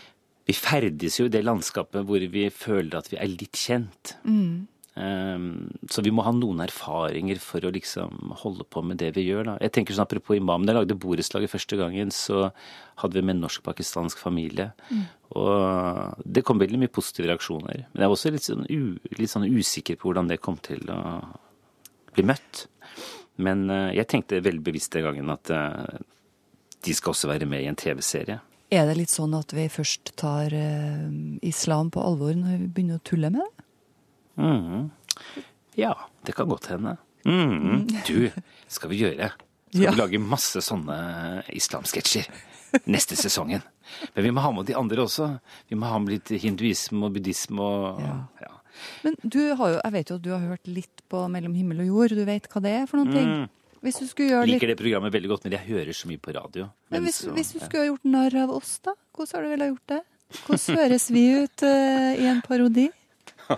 vi 0.49 0.55
ferdes 0.57 1.21
jo 1.21 1.29
i 1.29 1.33
det 1.33 1.45
landskapet 1.47 2.02
hvor 2.09 2.23
vi 2.33 2.49
føler 2.50 2.97
at 2.99 3.11
vi 3.12 3.19
er 3.21 3.29
litt 3.31 3.55
kjent. 3.61 4.17
Mm. 4.25 4.67
Um, 4.99 5.70
så 5.88 6.02
vi 6.02 6.11
må 6.11 6.25
ha 6.26 6.32
noen 6.35 6.64
erfaringer 6.64 7.38
for 7.40 7.62
å 7.62 7.70
liksom 7.73 8.32
holde 8.42 8.66
på 8.66 8.82
med 8.85 8.99
det 9.00 9.12
vi 9.16 9.28
gjør. 9.28 9.52
Da. 9.52 9.54
Jeg 9.62 9.75
tenker 9.76 9.97
sånn 9.97 10.04
Apropos 10.04 10.37
imam, 10.37 10.66
da 10.66 10.75
jeg 10.75 10.80
lagde 10.80 10.99
borettslaget 11.00 11.52
første 11.52 11.78
gangen, 11.78 12.11
så 12.14 12.49
hadde 13.00 13.16
vi 13.16 13.23
med 13.25 13.37
en 13.37 13.44
norsk-pakistansk 13.47 14.20
familie. 14.20 14.70
Mm. 14.90 15.06
Og 15.38 16.26
det 16.26 16.44
kom 16.47 16.61
veldig 16.61 16.82
mye 16.82 16.92
positive 16.92 17.30
reaksjoner. 17.30 17.87
Men 17.92 18.04
jeg 18.04 18.11
var 18.11 18.18
også 18.18 18.35
litt 18.35 18.49
sånn, 18.49 18.66
u, 18.66 18.99
litt 19.16 19.32
sånn 19.32 19.47
usikker 19.47 20.00
på 20.00 20.11
hvordan 20.11 20.32
det 20.32 20.42
kom 20.42 20.59
til 20.64 20.82
å 20.90 21.00
bli 22.16 22.26
møtt. 22.26 22.66
Men 23.40 23.68
uh, 23.70 23.88
jeg 23.94 24.11
tenkte 24.11 24.42
veldig 24.44 24.66
bevisst 24.66 24.92
den 24.97 25.06
gangen 25.06 25.32
at 25.32 25.54
uh, 25.54 26.00
de 26.85 26.97
skal 26.97 27.14
også 27.14 27.30
være 27.30 27.49
med 27.49 27.62
i 27.62 27.70
en 27.70 27.78
TV-serie. 27.78 28.40
Er 28.70 28.87
det 28.87 28.99
litt 29.00 29.11
sånn 29.11 29.32
at 29.35 29.50
vi 29.54 29.64
først 29.70 30.12
tar 30.20 30.54
eh, 30.54 31.09
islam 31.42 31.88
på 31.90 32.02
alvor 32.06 32.37
når 32.38 32.61
vi 32.61 32.68
begynner 32.70 33.00
å 33.00 33.06
tulle 33.06 33.30
med 33.35 33.42
det? 33.42 33.60
Mhm. 34.40 34.90
Ja, 35.78 35.94
det 36.26 36.35
kan 36.37 36.49
godt 36.50 36.66
hende. 36.73 36.97
Mm. 37.25 37.87
Du, 38.09 38.30
skal 38.68 38.90
vi 38.90 38.99
gjøre? 39.04 39.30
Skal 39.70 39.82
Ja. 39.85 39.90
vi 39.92 40.00
lage 40.00 40.18
masse 40.20 40.59
sånne 40.64 41.44
islamsketsjer 41.54 42.26
neste 42.90 43.16
sesongen? 43.16 43.62
Men 44.14 44.25
vi 44.25 44.30
må 44.35 44.40
ha 44.42 44.50
med 44.54 44.66
de 44.66 44.75
andre 44.78 45.04
også. 45.04 45.28
Vi 45.70 45.76
må 45.78 45.87
ha 45.90 45.99
med 45.99 46.14
litt 46.16 46.32
hinduisme 46.42 47.04
og 47.06 47.14
buddhisme 47.14 47.61
og 47.61 48.00
ja. 48.40 48.50
Men 49.04 49.16
du 49.23 49.40
har 49.59 49.75
jo, 49.75 49.80
jeg 49.85 49.92
vet 49.92 50.11
jo 50.11 50.16
at 50.16 50.23
du 50.25 50.30
har 50.30 50.44
hørt 50.47 50.66
litt 50.70 51.02
på 51.11 51.23
Mellom 51.28 51.54
himmel 51.59 51.80
og 51.85 51.87
jord. 51.90 52.14
Du 52.16 52.25
vet 52.25 52.47
hva 52.49 52.62
det 52.64 52.70
er 52.82 52.87
for 52.90 53.00
noen 53.02 53.12
ting? 53.12 53.30
Mm. 53.42 53.49
Hvis 53.82 53.99
du 54.00 54.06
skulle 54.06 54.30
gjøre 54.30 54.47
Liker 54.47 54.68
litt... 54.68 54.76
det 54.76 54.82
programmet 54.82 55.12
veldig 55.14 55.28
godt, 55.32 55.44
men 55.47 55.54
jeg 55.56 55.66
hører 55.70 55.97
så 55.97 56.09
mye 56.11 56.20
på 56.20 56.35
radio. 56.37 56.68
Men 56.92 57.04
hvis, 57.06 57.23
så- 57.25 57.32
hvis 57.35 57.52
du 57.52 57.59
ja. 57.59 57.64
skulle 57.66 57.82
ha 57.85 57.90
gjort 57.90 58.04
narr 58.12 58.37
av 58.44 58.50
oss, 58.59 58.78
da? 58.85 58.94
Hvordan 59.16 59.37
har 59.37 59.42
du 59.42 59.49
vel 59.54 59.61
ha 59.64 59.68
gjort 59.73 59.87
det? 59.94 60.00
Hvordan 60.47 60.76
høres 60.78 61.06
vi 61.11 61.23
ut 61.42 61.62
uh, 61.66 62.11
i 62.14 62.26
en 62.30 62.42
parodi? 62.47 62.87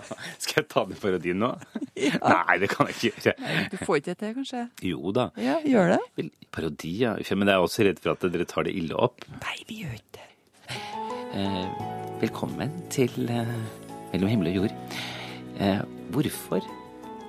Skal 0.43 0.61
jeg 0.61 0.67
ta 0.71 0.83
den 0.89 0.99
parodien 0.99 1.39
nå? 1.41 1.51
Nei, 1.97 2.57
det 2.61 2.69
kan 2.71 2.89
jeg 2.89 2.97
ikke 2.97 3.11
gjøre. 3.29 3.53
Du 3.71 3.77
får 3.81 3.99
ikke 3.99 4.09
det 4.11 4.17
til, 4.21 4.35
kanskje? 4.39 4.65
Jo 4.89 5.13
da. 5.15 5.29
Ja, 5.41 5.57
gjør 5.67 5.95
det. 5.95 5.99
Vel, 6.19 6.29
parodi, 6.53 6.93
ja. 7.03 7.15
Men 7.37 7.51
jeg 7.51 7.55
er 7.55 7.65
også 7.67 7.87
redd 7.87 8.01
for 8.03 8.15
at 8.15 8.27
dere 8.33 8.47
tar 8.49 8.67
det 8.67 8.75
ille 8.79 8.97
opp. 8.97 9.25
Nei, 9.39 9.57
vi 9.69 9.81
gjør 9.83 9.97
ikke 9.97 10.19
det. 10.19 10.29
Eh, 11.33 11.83
velkommen 12.21 12.71
til 12.93 13.11
eh, 13.31 13.57
Mellom 14.13 14.29
himmel 14.29 14.51
og 14.51 14.59
jord. 14.61 14.75
Eh, 15.63 15.81
hvorfor 16.13 16.65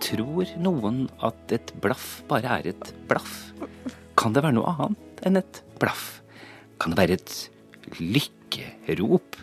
tror 0.04 0.50
noen 0.61 1.06
at 1.25 1.54
et 1.56 1.73
blaff 1.80 2.18
bare 2.28 2.59
er 2.61 2.71
et 2.75 2.92
blaff? 3.09 3.38
Kan 4.21 4.37
det 4.37 4.44
være 4.44 4.56
noe 4.59 4.75
annet 4.85 5.25
enn 5.25 5.40
et 5.40 5.62
blaff? 5.80 6.21
Kan 6.80 6.92
det 6.92 7.00
være 7.00 7.16
et 7.16 7.37
lykkerop? 8.00 9.40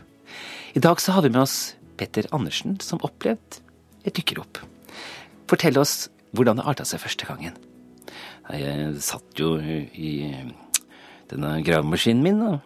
I 0.77 0.83
dag 0.83 1.01
så 1.01 1.17
har 1.17 1.25
vi 1.25 1.33
med 1.33 1.41
oss 1.43 1.73
Petter 2.01 2.25
Andersen, 2.33 2.79
som 2.81 3.01
opplevde 3.05 3.61
et 4.01 4.17
lykkerop. 4.17 4.63
Fortell 5.51 5.77
oss 5.77 6.09
hvordan 6.33 6.57
det 6.57 6.65
arta 6.65 6.87
seg 6.87 7.03
første 7.03 7.27
gangen. 7.29 7.53
Jeg 8.49 9.01
satt 9.05 9.39
jo 9.39 9.53
i 9.61 10.33
denne 11.31 11.59
gravemaskinen 11.65 12.25
min. 12.25 12.41
Og, 12.41 12.59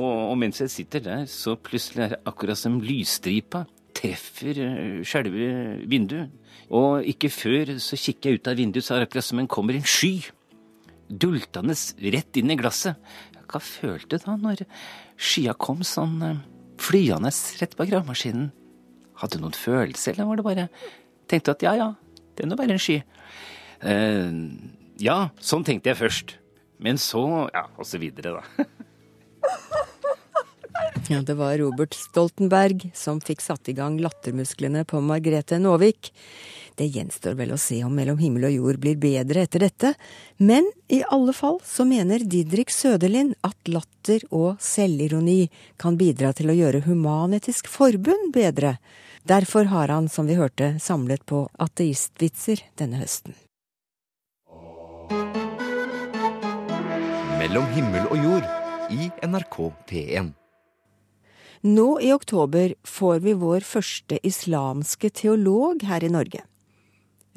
og 0.00 0.36
mens 0.40 0.62
jeg 0.62 0.72
sitter 0.72 1.04
der, 1.04 1.26
så 1.28 1.58
plutselig 1.60 2.06
er 2.06 2.14
det 2.14 2.22
akkurat 2.28 2.58
som 2.58 2.80
lysstripa 2.82 3.66
treffer 3.92 4.62
eh, 4.64 5.02
selve 5.06 5.50
vinduet. 5.90 6.32
Og 6.72 7.04
ikke 7.04 7.28
før 7.32 7.74
så 7.82 7.98
kikker 8.00 8.32
jeg 8.32 8.40
ut 8.40 8.48
av 8.48 8.56
vinduet, 8.56 8.86
så 8.86 8.96
er 8.96 9.02
det 9.02 9.10
akkurat 9.10 9.28
som 9.28 9.42
en 9.42 9.50
kommer 9.50 9.76
en 9.76 9.84
sky. 9.84 10.14
Dultende 11.12 11.76
rett 12.14 12.40
inn 12.40 12.54
i 12.54 12.56
glasset. 12.56 12.96
Hva 13.52 13.60
følte 13.60 14.16
du 14.16 14.24
da 14.24 14.38
når 14.40 14.64
skya 15.20 15.52
kom 15.60 15.84
sånn 15.84 16.16
eh, 16.24 16.42
flyende 16.80 17.34
rett 17.60 17.76
på 17.76 17.90
gravemaskinen? 17.90 18.50
Hadde 19.22 19.38
du 19.38 19.46
noen 19.46 19.56
følelse, 19.56 20.12
eller 20.12 20.28
var 20.28 20.40
det 20.40 20.46
bare 20.46 20.68
Tenkte 21.30 21.52
du 21.52 21.54
at 21.54 21.64
ja, 21.64 21.72
ja, 21.78 21.88
det 22.36 22.44
er 22.44 22.48
nå 22.50 22.58
bare 22.58 22.74
en 22.74 22.82
sky. 22.82 22.98
Uh, 23.80 24.32
ja, 25.00 25.18
sånn 25.40 25.64
tenkte 25.64 25.92
jeg 25.92 26.00
først. 26.02 26.36
Men 26.82 26.98
så 27.00 27.22
Ja, 27.54 27.68
og 27.78 27.86
så 27.88 28.02
videre, 28.02 28.42
da. 28.42 28.66
Ja, 31.10 31.18
det 31.22 31.34
var 31.34 31.56
Robert 31.58 31.94
Stoltenberg 31.98 32.84
som 32.94 33.18
fikk 33.20 33.40
satt 33.42 33.68
i 33.68 33.74
gang 33.74 33.96
lattermusklene 34.00 34.84
på 34.88 35.00
Margrethe 35.02 35.58
Nåvik. 35.58 36.12
Det 36.78 36.86
gjenstår 36.94 37.34
vel 37.36 37.52
å 37.52 37.58
se 37.60 37.80
om 37.84 37.94
Mellom 37.96 38.20
himmel 38.22 38.46
og 38.48 38.54
jord 38.54 38.78
blir 38.80 39.00
bedre 39.00 39.42
etter 39.44 39.64
dette, 39.66 39.92
men 40.38 40.68
i 40.92 41.02
alle 41.12 41.34
fall 41.36 41.58
så 41.66 41.84
mener 41.88 42.22
Didrik 42.22 42.70
Søderlind 42.72 43.34
at 43.44 43.58
latter 43.68 44.22
og 44.30 44.62
selvironi 44.62 45.50
kan 45.80 45.98
bidra 46.00 46.30
til 46.38 46.52
å 46.52 46.56
gjøre 46.56 46.84
Human-Etisk 46.86 47.68
Forbund 47.72 48.30
bedre. 48.36 48.76
Derfor 49.22 49.64
har 49.64 49.88
han, 49.88 50.08
som 50.08 50.26
vi 50.26 50.34
hørte, 50.34 50.80
samlet 50.82 51.22
på 51.26 51.44
ateistvitser 51.62 52.64
denne 52.78 52.98
høsten. 52.98 53.36
Mellom 57.38 57.66
himmel 57.74 58.08
og 58.10 58.18
jord 58.18 58.48
i 58.90 59.10
NRK 59.22 59.58
P1. 59.86 60.32
Nå 61.62 61.88
i 62.02 62.10
oktober 62.10 62.74
får 62.82 63.20
vi 63.22 63.34
vår 63.38 63.62
første 63.62 64.18
islamske 64.26 65.12
teolog 65.14 65.84
her 65.86 66.02
i 66.02 66.10
Norge. 66.10 66.42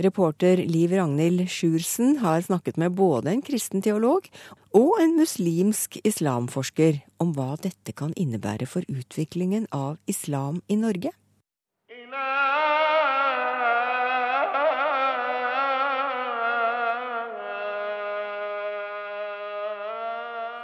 Reporter 0.01 0.57
Liv 0.65 0.91
Ragnhild 0.97 1.43
Sjursen 1.53 2.17
har 2.23 2.41
snakket 2.41 2.79
med 2.81 2.97
både 2.97 3.29
en 3.31 3.43
kristen 3.45 3.85
teolog 3.85 4.25
og 4.73 4.97
en 5.03 5.13
muslimsk 5.19 5.99
islamforsker 6.01 6.97
om 7.21 7.35
hva 7.37 7.53
dette 7.61 7.93
kan 7.93 8.17
innebære 8.17 8.65
for 8.67 8.89
utviklingen 8.89 9.69
av 9.71 10.01
islam 10.09 10.63
i 10.67 10.79
Norge. 10.81 11.13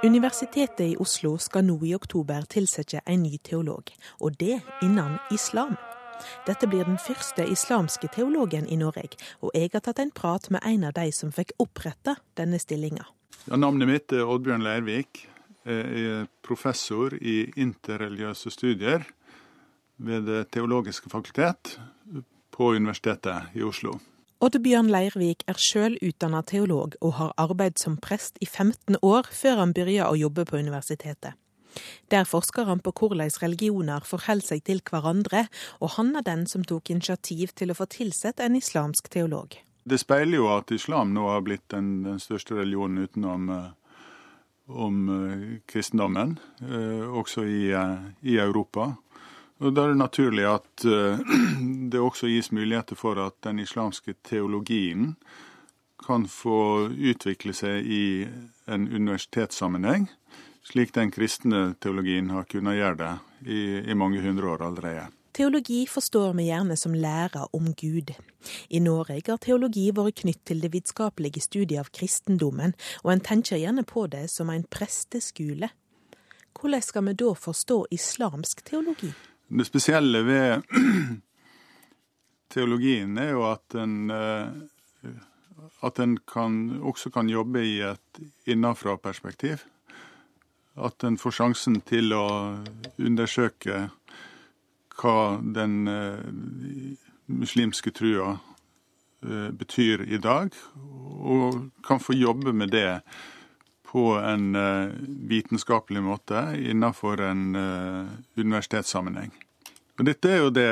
Universitetet 0.04 0.80
i 0.80 0.96
Oslo 0.98 1.36
skal 1.38 1.68
nå 1.68 1.76
i 1.86 1.92
oktober 1.94 2.48
tilsette 2.50 3.04
en 3.06 3.22
ny 3.22 3.38
teolog, 3.46 3.92
og 4.18 4.34
det 4.42 4.58
innen 4.82 5.20
islam. 5.30 5.76
Dette 6.48 6.66
blir 6.70 6.88
den 6.88 6.98
første 6.98 7.46
islamske 7.46 8.10
teologen 8.14 8.66
i 8.66 8.80
Norge, 8.82 9.14
og 9.46 9.54
jeg 9.54 9.70
har 9.74 9.84
tatt 9.86 10.02
en 10.02 10.14
prat 10.14 10.50
med 10.50 10.66
en 10.66 10.88
av 10.90 10.96
de 10.98 11.12
som 11.14 11.30
fikk 11.34 11.54
oppretta 11.62 12.16
denne 12.38 12.58
stillinga. 12.62 13.06
Ja, 13.46 13.60
navnet 13.62 13.90
mitt 13.90 14.14
er 14.14 14.26
Oddbjørn 14.26 14.66
Leirvik. 14.66 15.28
Jeg 15.70 16.06
er 16.10 16.28
professor 16.42 17.14
i 17.22 17.52
interreligiøse 17.62 18.50
studier 18.54 19.06
ved 20.02 20.26
Det 20.26 20.46
teologiske 20.52 21.10
fakultet 21.10 21.78
på 22.52 22.74
Universitetet 22.76 23.54
i 23.54 23.64
Oslo. 23.64 24.00
Oddbjørn 24.42 24.90
Leirvik 24.90 25.44
er 25.52 25.60
sjøl 25.62 26.00
utdanna 26.02 26.42
teolog 26.42 26.96
og 27.06 27.14
har 27.20 27.34
arbeidet 27.38 27.78
som 27.84 28.00
prest 28.02 28.40
i 28.42 28.48
15 28.50 28.98
år 29.06 29.30
før 29.30 29.62
han 29.62 29.74
begynte 29.78 30.08
å 30.10 30.18
jobbe 30.18 30.48
på 30.50 30.58
universitetet. 30.58 31.38
Der 32.12 32.26
forsker 32.28 32.66
han 32.68 32.82
på 32.84 32.92
hvordan 32.92 33.30
religioner 33.42 34.04
forholder 34.04 34.48
seg 34.48 34.64
til 34.68 34.82
hverandre, 34.90 35.46
og 35.80 35.94
han 35.96 36.16
er 36.18 36.26
den 36.26 36.48
som 36.48 36.66
tok 36.68 36.90
initiativ 36.90 37.54
til 37.56 37.72
å 37.72 37.78
få 37.78 37.86
tilsett 37.86 38.42
en 38.42 38.58
islamsk 38.58 39.08
teolog. 39.14 39.56
Det 39.84 40.00
speiler 40.02 40.42
jo 40.42 40.50
at 40.54 40.74
islam 40.74 41.14
nå 41.14 41.30
har 41.30 41.46
blitt 41.46 41.70
den, 41.74 42.04
den 42.04 42.20
største 42.20 42.58
religionen 42.60 43.06
utenom 43.06 43.48
eh, 43.50 43.70
om 44.68 45.00
eh, 45.16 45.48
kristendommen, 45.70 46.36
eh, 46.62 47.08
også 47.08 47.46
i, 47.46 47.64
i 48.22 48.38
Europa. 48.38 48.92
Da 49.62 49.84
er 49.84 49.94
det 49.94 50.02
naturlig 50.02 50.48
at 50.50 50.86
eh, 50.90 51.22
det 51.94 52.02
også 52.02 52.32
gis 52.32 52.52
muligheter 52.52 52.98
for 52.98 53.20
at 53.22 53.38
den 53.46 53.62
islamske 53.62 54.16
teologien 54.26 55.16
kan 56.02 56.26
få 56.26 56.90
utvikle 56.90 57.54
seg 57.54 57.86
i 57.86 58.04
en 58.66 58.88
universitetssammenheng 58.90 60.10
slik 60.64 60.94
den 60.94 61.12
kristne 61.12 61.74
teologien 61.80 62.30
har 62.30 62.46
kunnet 62.50 62.78
gjøre 62.78 62.98
det 63.00 63.16
i, 63.50 63.62
i 63.92 63.98
mange 63.98 64.22
hundre 64.22 64.54
år 64.54 64.66
allerede. 64.70 65.08
Teologi 65.32 65.86
forstår 65.88 66.34
vi 66.36 66.50
gjerne 66.50 66.76
som 66.78 66.94
lære 66.94 67.46
om 67.56 67.72
Gud. 67.74 68.12
I 68.70 68.82
Norge 68.84 69.22
har 69.30 69.40
teologi 69.40 69.88
vært 69.96 70.22
knytt 70.26 70.42
til 70.46 70.60
det 70.62 70.74
vitenskapelige 70.74 71.44
studiet 71.44 71.86
av 71.86 71.92
kristendommen, 71.96 72.76
og 73.06 73.14
en 73.14 73.24
tenker 73.24 73.62
gjerne 73.62 73.86
på 73.88 74.06
det 74.12 74.28
som 74.34 74.52
en 74.52 74.68
presteskole. 74.68 75.72
Hvordan 76.52 76.84
skal 76.84 77.08
vi 77.08 77.18
da 77.24 77.32
forstå 77.34 77.86
islamsk 77.96 78.66
teologi? 78.68 79.14
Det 79.52 79.66
spesielle 79.68 80.22
ved 80.24 80.62
teologien 82.54 83.18
er 83.20 83.34
jo 83.34 83.42
at 83.50 83.66
den, 83.76 84.12
at 85.84 86.00
en 86.00 86.14
kan, 86.28 86.80
også 86.80 87.12
kan 87.12 87.30
jobbe 87.30 87.66
i 87.68 87.82
et 87.84 88.22
innafra-perspektiv. 88.48 89.66
At 90.80 91.04
en 91.04 91.20
får 91.20 91.36
sjansen 91.36 91.82
til 91.84 92.16
å 92.16 92.24
undersøke 92.96 93.90
hva 95.02 95.18
den 95.44 95.76
muslimske 97.28 97.92
trua 97.92 98.38
betyr 99.52 100.08
i 100.08 100.18
dag, 100.22 100.56
og 101.20 101.60
kan 101.84 102.00
få 102.00 102.16
jobbe 102.16 102.56
med 102.56 102.72
det 102.72 103.02
på 103.92 104.06
en 104.16 104.56
vitenskapelig 105.28 106.02
måte 106.06 106.46
innenfor 106.56 107.22
en 107.28 107.42
universitetssammenheng. 108.40 109.34
Og 110.00 110.08
dette 110.08 110.32
er 110.32 110.40
jo 110.40 110.54
det 110.56 110.70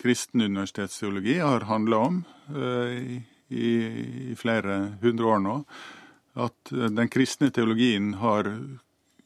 kristen 0.00 0.42
universitetsteologi 0.42 1.38
har 1.38 1.68
handla 1.70 2.00
om 2.08 2.18
i, 2.50 3.20
i 3.54 4.34
flere 4.34 4.80
hundre 5.02 5.30
år 5.30 5.42
nå. 5.46 5.56
At 6.42 6.74
den 6.74 7.10
kristne 7.12 7.52
teologien 7.54 8.14
har 8.18 8.50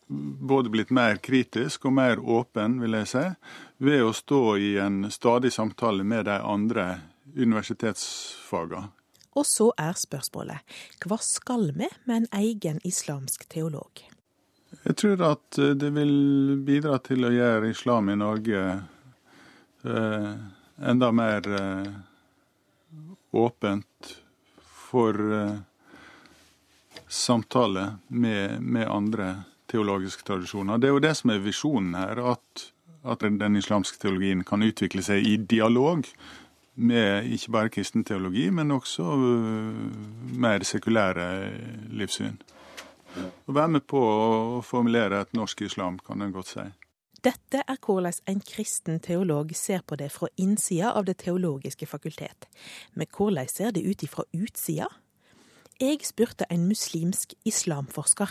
både 0.09 0.71
blitt 0.71 0.91
mer 0.91 1.17
kritisk 1.17 1.87
og 1.89 1.97
mer 1.97 2.21
åpen, 2.21 2.79
vil 2.83 2.97
jeg 3.01 3.11
si, 3.11 3.25
ved 3.85 4.05
å 4.05 4.13
stå 4.17 4.43
i 4.61 4.75
en 4.83 5.11
stadig 5.13 5.53
samtale 5.53 6.05
med 6.05 6.27
de 6.29 6.37
andre 6.41 6.87
universitetsfagene. 7.35 8.91
Og 9.35 9.47
så 9.49 9.71
er 9.81 9.97
spørsmålet, 9.99 10.63
hva 11.05 11.19
skal 11.23 11.71
vi 11.75 11.89
med 12.07 12.17
en 12.17 12.29
egen 12.39 12.81
islamsk 12.85 13.49
teolog? 13.51 14.05
Jeg 14.85 14.97
tror 15.01 15.23
at 15.27 15.59
det 15.79 15.91
vil 15.95 16.15
bidra 16.67 16.99
til 17.03 17.27
å 17.27 17.33
gjøre 17.33 17.71
islam 17.71 18.11
i 18.11 18.19
Norge 18.19 18.63
eh, 19.85 20.33
enda 20.83 21.13
mer 21.13 21.49
eh, 21.61 21.93
åpent 23.35 24.17
for 24.91 25.33
eh, 25.33 25.57
samtale 27.09 27.97
med, 28.07 28.63
med, 28.63 28.89
andre 28.89 29.35
teologiske 29.67 30.23
tradisjoner. 30.23 30.79
Det 30.79 30.89
er 30.89 30.95
jo 30.95 31.03
det 31.03 31.15
som 31.19 31.33
er 31.35 31.43
visjonen 31.43 31.97
her, 31.99 32.21
at, 32.35 32.67
at 33.03 33.25
den 33.25 33.59
islamske 33.59 33.99
teologien 34.03 34.45
kan 34.47 34.63
utvikle 34.63 35.03
seg 35.03 35.27
i 35.27 35.37
dialog 35.37 36.07
med 36.75 37.31
ikke 37.35 37.53
bare 37.55 37.73
kristen 37.73 38.05
teologi, 38.05 38.49
men 38.51 38.71
også 38.75 39.05
mer 40.35 40.65
sekulære 40.67 41.27
livssyn. 41.95 42.39
Å 43.47 43.55
være 43.55 43.77
med 43.77 43.85
på 43.87 44.01
å 44.01 44.63
formulere 44.67 45.21
et 45.23 45.37
norsk 45.37 45.63
islam, 45.69 46.01
kan 46.03 46.23
en 46.23 46.35
godt 46.35 46.51
si. 46.55 46.65
Dette 47.25 47.63
er 47.63 47.79
hvordan 47.81 48.13
en 48.29 48.43
kristen 48.45 48.99
teolog 49.01 49.55
ser 49.57 49.85
på 49.87 49.97
det 49.97 50.11
fra 50.13 50.29
innsida 50.37 50.91
av 50.93 51.07
Det 51.07 51.17
teologiske 51.23 51.87
fakultet. 51.87 52.49
Men 52.95 53.07
hvordan 53.09 53.49
ser 53.49 53.71
det 53.71 53.85
ut 53.87 54.03
ifra 54.03 54.27
utsida? 54.35 54.91
Jeg 55.81 56.05
spurte 56.05 56.45
en 56.51 56.69
muslimsk 56.69 57.33
islamforsker. 57.45 58.29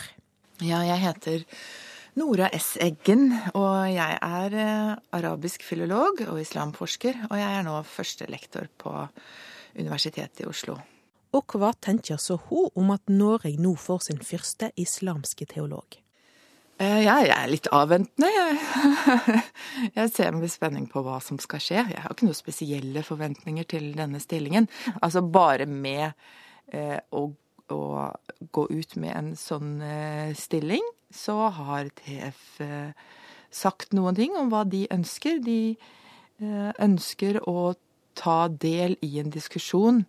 Ja, 0.62 0.84
jeg 0.86 1.00
heter 1.02 1.44
Nora 2.14 2.46
S. 2.54 2.76
Eggen, 2.78 3.32
og 3.58 3.88
jeg 3.90 4.18
er 4.22 4.56
arabisk 5.18 5.64
filolog 5.66 6.20
og 6.28 6.38
islamforsker. 6.44 7.24
Og 7.32 7.40
jeg 7.40 7.58
er 7.58 7.66
nå 7.66 7.80
førstelektor 7.90 8.70
på 8.78 8.94
Universitetet 9.80 10.44
i 10.44 10.48
Oslo. 10.50 10.78
Og 11.34 11.58
hva 11.58 11.72
tenker 11.82 12.22
så 12.22 12.38
hun 12.52 12.70
om 12.78 12.94
at 12.94 13.10
Norge 13.10 13.56
nå 13.58 13.74
får 13.82 14.06
sin 14.12 14.22
første 14.22 14.70
islamske 14.78 15.50
teolog? 15.50 15.98
Ja, 16.78 17.18
jeg 17.24 17.34
er 17.34 17.50
litt 17.50 17.70
avventende. 17.74 18.30
Jeg, 18.30 18.58
jeg 19.98 20.14
ser 20.14 20.34
med 20.38 20.54
spenning 20.54 20.86
på 20.92 21.02
hva 21.06 21.20
som 21.24 21.42
skal 21.42 21.62
skje. 21.64 21.82
Jeg 21.96 22.02
har 22.04 22.14
ikke 22.14 22.28
noen 22.28 22.38
spesielle 22.38 23.06
forventninger 23.06 23.70
til 23.74 23.92
denne 23.98 24.22
stillingen. 24.22 24.70
Altså 25.00 25.26
bare 25.26 25.66
med 25.70 26.12
eh, 26.70 27.00
å, 27.14 27.28
å, 27.74 27.82
gå 28.54 28.66
ut 28.70 28.98
med 29.02 29.16
en 29.16 29.32
sånn 29.40 29.80
eh, 29.86 30.34
stilling, 30.38 30.84
så 31.14 31.38
har 31.54 31.92
TF 32.02 32.62
eh, 32.66 32.92
sagt 33.54 33.94
noen 33.94 34.18
ting 34.18 34.36
om 34.40 34.50
hva 34.52 34.64
de 34.66 34.88
ønsker. 34.94 35.40
De 35.46 35.76
ønsker 36.82 37.38
å 37.48 37.76
ta 38.18 38.50
del 38.50 38.98
i 39.06 39.20
en 39.22 39.30
diskusjon 39.32 40.02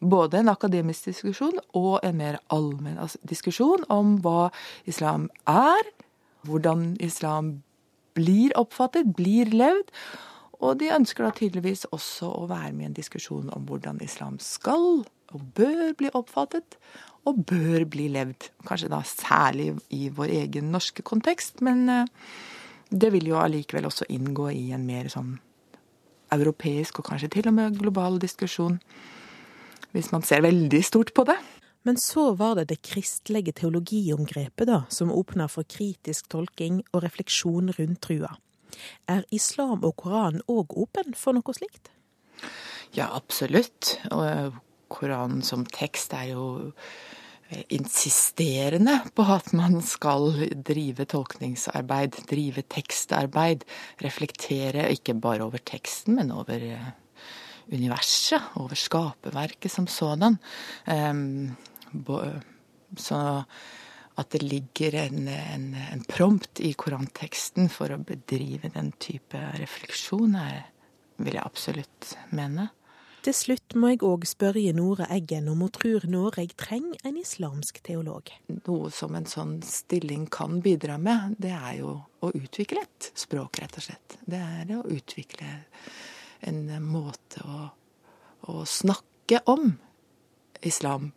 både 0.00 0.38
en 0.38 0.50
akademisk 0.52 1.10
diskusjon 1.10 1.58
og 1.76 1.98
en 2.06 2.18
mer 2.18 2.38
allmenn 2.54 3.00
diskusjon 3.26 3.84
om 3.90 4.18
hva 4.22 4.50
islam 4.86 5.28
er, 5.50 5.90
hvordan 6.46 6.96
islam 7.02 7.58
blir 8.18 8.54
oppfattet, 8.58 9.14
blir 9.16 9.50
levd. 9.50 9.90
Og 10.58 10.78
de 10.80 10.90
ønsker 10.90 11.22
da 11.22 11.30
tydeligvis 11.34 11.86
også 11.94 12.30
å 12.34 12.46
være 12.50 12.72
med 12.72 12.82
i 12.82 12.88
en 12.90 12.96
diskusjon 12.96 13.50
om 13.54 13.66
hvordan 13.68 14.00
islam 14.02 14.38
skal 14.42 15.04
og 15.34 15.44
bør 15.58 15.92
bli 15.98 16.12
oppfattet, 16.16 16.78
og 17.28 17.42
bør 17.48 17.84
bli 17.90 18.06
levd. 18.12 18.48
Kanskje 18.68 18.88
da 18.92 19.02
særlig 19.04 19.72
i 19.92 20.08
vår 20.14 20.32
egen 20.44 20.70
norske 20.72 21.04
kontekst, 21.04 21.60
men 21.60 21.84
det 22.88 23.12
vil 23.12 23.28
jo 23.28 23.40
allikevel 23.40 23.88
også 23.90 24.08
inngå 24.08 24.48
i 24.54 24.70
en 24.72 24.86
mer 24.88 25.10
sånn 25.12 25.36
europeisk 26.32 27.00
og 27.00 27.08
kanskje 27.08 27.30
til 27.36 27.48
og 27.50 27.56
med 27.56 27.78
global 27.80 28.18
diskusjon 28.20 28.78
hvis 29.94 30.10
man 30.12 30.24
ser 30.26 30.44
veldig 30.44 30.80
stort 30.84 31.14
på 31.16 31.24
det. 31.28 31.36
Men 31.88 31.96
så 31.96 32.34
var 32.36 32.58
det 32.58 32.66
det 32.68 32.82
kristelige 32.84 33.54
teologiomgrepet 33.56 34.68
da, 34.68 34.82
som 34.92 35.12
åpna 35.14 35.46
for 35.48 35.64
kritisk 35.64 36.28
tolking 36.28 36.82
og 36.92 37.04
refleksjon 37.06 37.72
rundt 37.78 38.02
trua. 38.04 38.34
Er 39.08 39.24
islam 39.32 39.86
og 39.86 39.96
Koranen 40.02 40.44
òg 40.50 40.76
åpen 40.76 41.16
for 41.16 41.36
noe 41.36 41.56
slikt? 41.56 41.88
Ja, 42.92 43.08
absolutt. 43.16 43.96
Og 44.12 44.58
Koranen 44.88 45.42
som 45.44 45.66
tekst 45.68 46.14
er 46.16 46.32
jo 46.32 46.46
insisterende 47.72 48.98
på 49.16 49.24
at 49.32 49.52
man 49.56 49.80
skal 49.84 50.34
drive 50.68 51.06
tolkningsarbeid, 51.08 52.20
drive 52.28 52.64
tekstarbeid. 52.68 53.64
Reflektere 54.04 54.88
ikke 54.92 55.16
bare 55.16 55.46
over 55.46 55.62
teksten, 55.64 56.18
men 56.20 56.32
over 56.34 56.60
universet, 57.72 58.52
over 58.60 58.76
skaperverket 58.76 59.72
som 59.72 59.86
sådan. 59.88 60.38
Så 62.96 63.20
at 64.18 64.30
det 64.34 64.42
ligger 64.42 64.96
en, 65.06 65.28
en, 65.28 65.68
en 65.92 66.04
prompt 66.08 66.60
i 66.60 66.72
koranteksten 66.74 67.68
for 67.70 67.94
å 67.94 68.00
bedrive 68.02 68.72
den 68.74 68.90
type 68.98 69.38
refleksjon, 69.60 70.34
er, 70.34 70.64
vil 71.22 71.38
jeg 71.38 71.46
absolutt 71.46 72.16
mene. 72.34 72.66
Til 73.28 73.36
slutt 73.36 73.74
må 73.76 73.90
jeg 73.90 73.98
òg 74.08 74.22
spørre 74.24 74.70
Nora 74.72 75.04
Eggen 75.12 75.50
om 75.52 75.60
hun 75.60 75.72
tror 75.76 76.06
Norge 76.08 76.46
trenger 76.56 77.02
en 77.04 77.18
islamsk 77.20 77.82
teolog. 77.84 78.30
Noe 78.48 78.88
som 78.88 79.18
en 79.18 79.28
sånn 79.28 79.58
stilling 79.68 80.22
kan 80.32 80.62
bidra 80.64 80.96
med, 80.96 81.34
det 81.36 81.52
er 81.52 81.74
jo 81.82 81.90
å 82.24 82.30
utvikle 82.32 82.86
et 82.86 83.10
språk, 83.12 83.60
rett 83.60 83.76
og 83.76 83.84
slett. 83.84 84.16
Det 84.24 84.40
er 84.40 84.72
å 84.72 84.80
utvikle 84.80 85.50
en 86.48 86.62
måte 86.86 87.44
å, 87.44 87.68
å 88.48 88.64
snakke 88.64 89.42
om 89.52 89.74
islam 90.64 91.10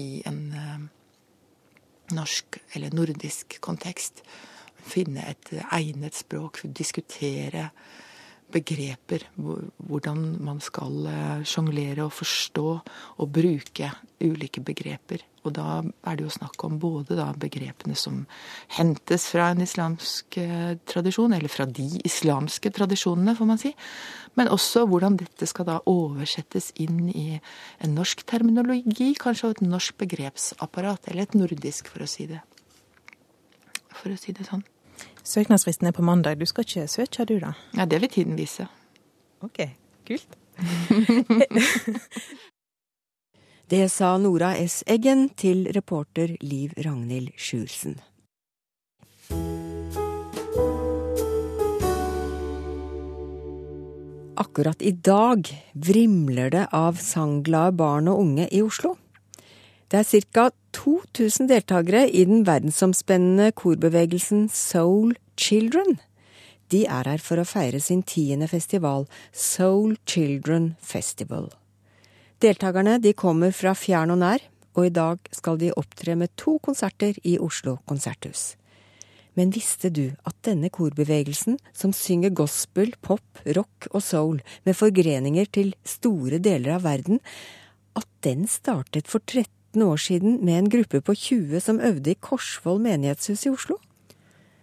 i 0.00 0.22
en 0.24 0.42
uh, 0.56 0.88
norsk 2.16 2.62
eller 2.72 2.96
nordisk 2.96 3.60
kontekst. 3.60 4.24
Finne 4.88 5.28
et 5.36 5.52
egnet 5.68 6.16
språk, 6.16 6.64
diskutere 6.64 7.68
begreper, 8.52 9.24
hvordan 9.36 10.22
man 10.44 10.60
skal 10.64 11.08
sjonglere 11.46 12.06
og 12.06 12.14
forstå 12.16 12.68
og 13.20 13.32
bruke 13.34 13.90
ulike 14.24 14.62
begreper. 14.64 15.24
Og 15.46 15.52
da 15.56 15.80
er 15.80 16.16
det 16.18 16.24
jo 16.26 16.32
snakk 16.32 16.64
om 16.66 16.78
både 16.80 17.16
da 17.16 17.28
begrepene 17.38 17.96
som 17.96 18.22
hentes 18.76 19.28
fra 19.32 19.50
en 19.52 19.62
islamsk 19.64 20.38
tradisjon, 20.88 21.36
eller 21.36 21.52
fra 21.52 21.68
de 21.68 21.86
islamske 22.08 22.72
tradisjonene, 22.74 23.36
får 23.38 23.48
man 23.48 23.60
si, 23.60 23.74
men 24.36 24.50
også 24.52 24.84
hvordan 24.88 25.16
dette 25.20 25.48
skal 25.48 25.68
da 25.68 25.78
oversettes 25.88 26.70
inn 26.80 27.08
i 27.12 27.28
en 27.84 27.94
norsk 27.96 28.24
terminologi, 28.28 29.12
kanskje 29.18 29.54
et 29.56 29.64
norsk 29.66 30.00
begrepsapparat, 30.02 31.08
eller 31.08 31.28
et 31.28 31.38
nordisk, 31.38 31.92
for 31.92 32.04
å 32.04 32.10
si 32.10 32.28
det, 32.30 32.42
for 33.92 34.12
å 34.12 34.20
si 34.20 34.36
det 34.36 34.48
sånn. 34.50 34.66
Søknadsfristen 35.28 35.86
er 35.86 35.92
på 35.92 36.02
mandag. 36.02 36.40
Du 36.40 36.46
skal 36.48 36.64
ikke 36.64 36.86
søke, 36.88 37.24
du 37.28 37.36
da? 37.42 37.52
Ja, 37.76 37.84
det 37.84 38.00
vil 38.00 38.08
tiden 38.08 38.38
vise. 38.38 38.64
OK, 39.44 39.60
kult. 40.08 40.38
det 43.70 43.90
sa 43.92 44.16
Nora 44.16 44.54
S. 44.56 44.80
Eggen 44.88 45.28
til 45.36 45.68
reporter 45.76 46.32
Liv 46.40 46.72
Ragnhild 46.80 47.36
Sjursen. 47.36 47.98
Akkurat 54.38 54.82
i 54.82 54.92
dag 54.92 55.64
vrimler 55.74 56.50
det 56.54 56.68
av 56.72 56.96
sangglade 57.02 57.76
barn 57.76 58.08
og 58.08 58.24
unge 58.24 58.48
i 58.48 58.62
Oslo. 58.64 58.96
Det 59.88 60.02
er 60.02 60.20
ca. 60.34 60.50
2000 60.76 61.48
deltakere 61.48 62.02
i 62.12 62.26
den 62.28 62.42
verdensomspennende 62.44 63.54
korbevegelsen 63.56 64.50
Soul 64.52 65.14
Children. 65.40 65.96
De 66.68 66.82
er 66.84 67.08
her 67.08 67.24
for 67.24 67.40
å 67.40 67.46
feire 67.48 67.80
sin 67.80 68.02
tiende 68.04 68.50
festival, 68.52 69.06
Soul 69.32 69.96
Children 70.04 70.74
Festival. 70.84 71.48
Deltakerne 72.44 72.98
de 73.00 73.14
kommer 73.16 73.56
fra 73.56 73.72
fjern 73.72 74.12
og 74.12 74.20
nær, 74.20 74.44
og 74.76 74.90
i 74.90 74.92
dag 74.92 75.32
skal 75.32 75.56
de 75.56 75.72
opptre 75.72 76.18
med 76.20 76.36
to 76.36 76.58
konserter 76.60 77.16
i 77.24 77.38
Oslo 77.40 77.78
konserthus. 77.88 78.58
Men 79.40 79.54
visste 79.56 79.88
du 79.88 80.10
at 80.28 80.36
denne 80.44 80.68
korbevegelsen, 80.68 81.56
som 81.72 81.96
synger 81.96 82.36
gospel, 82.36 82.92
pop, 83.00 83.40
rock 83.56 83.88
og 83.94 84.04
soul 84.04 84.42
med 84.68 84.76
forgreninger 84.76 85.48
til 85.48 85.72
store 85.88 86.42
deler 86.44 86.76
av 86.76 86.84
verden, 86.84 87.24
at 87.96 88.08
den 88.26 88.44
startet 88.50 89.08
for 89.08 89.24
13 89.24 89.48
år 89.86 90.00
siden 90.02 90.38
med 90.44 90.58
en 90.58 90.70
gruppe 90.72 91.00
på 91.04 91.14
20 91.14 91.60
som 91.60 91.80
øvde 91.80 92.14
i 92.14 92.18
Korsvoll 92.20 92.80
menighetshus 92.82 93.46
i 93.46 93.52
Oslo? 93.52 93.78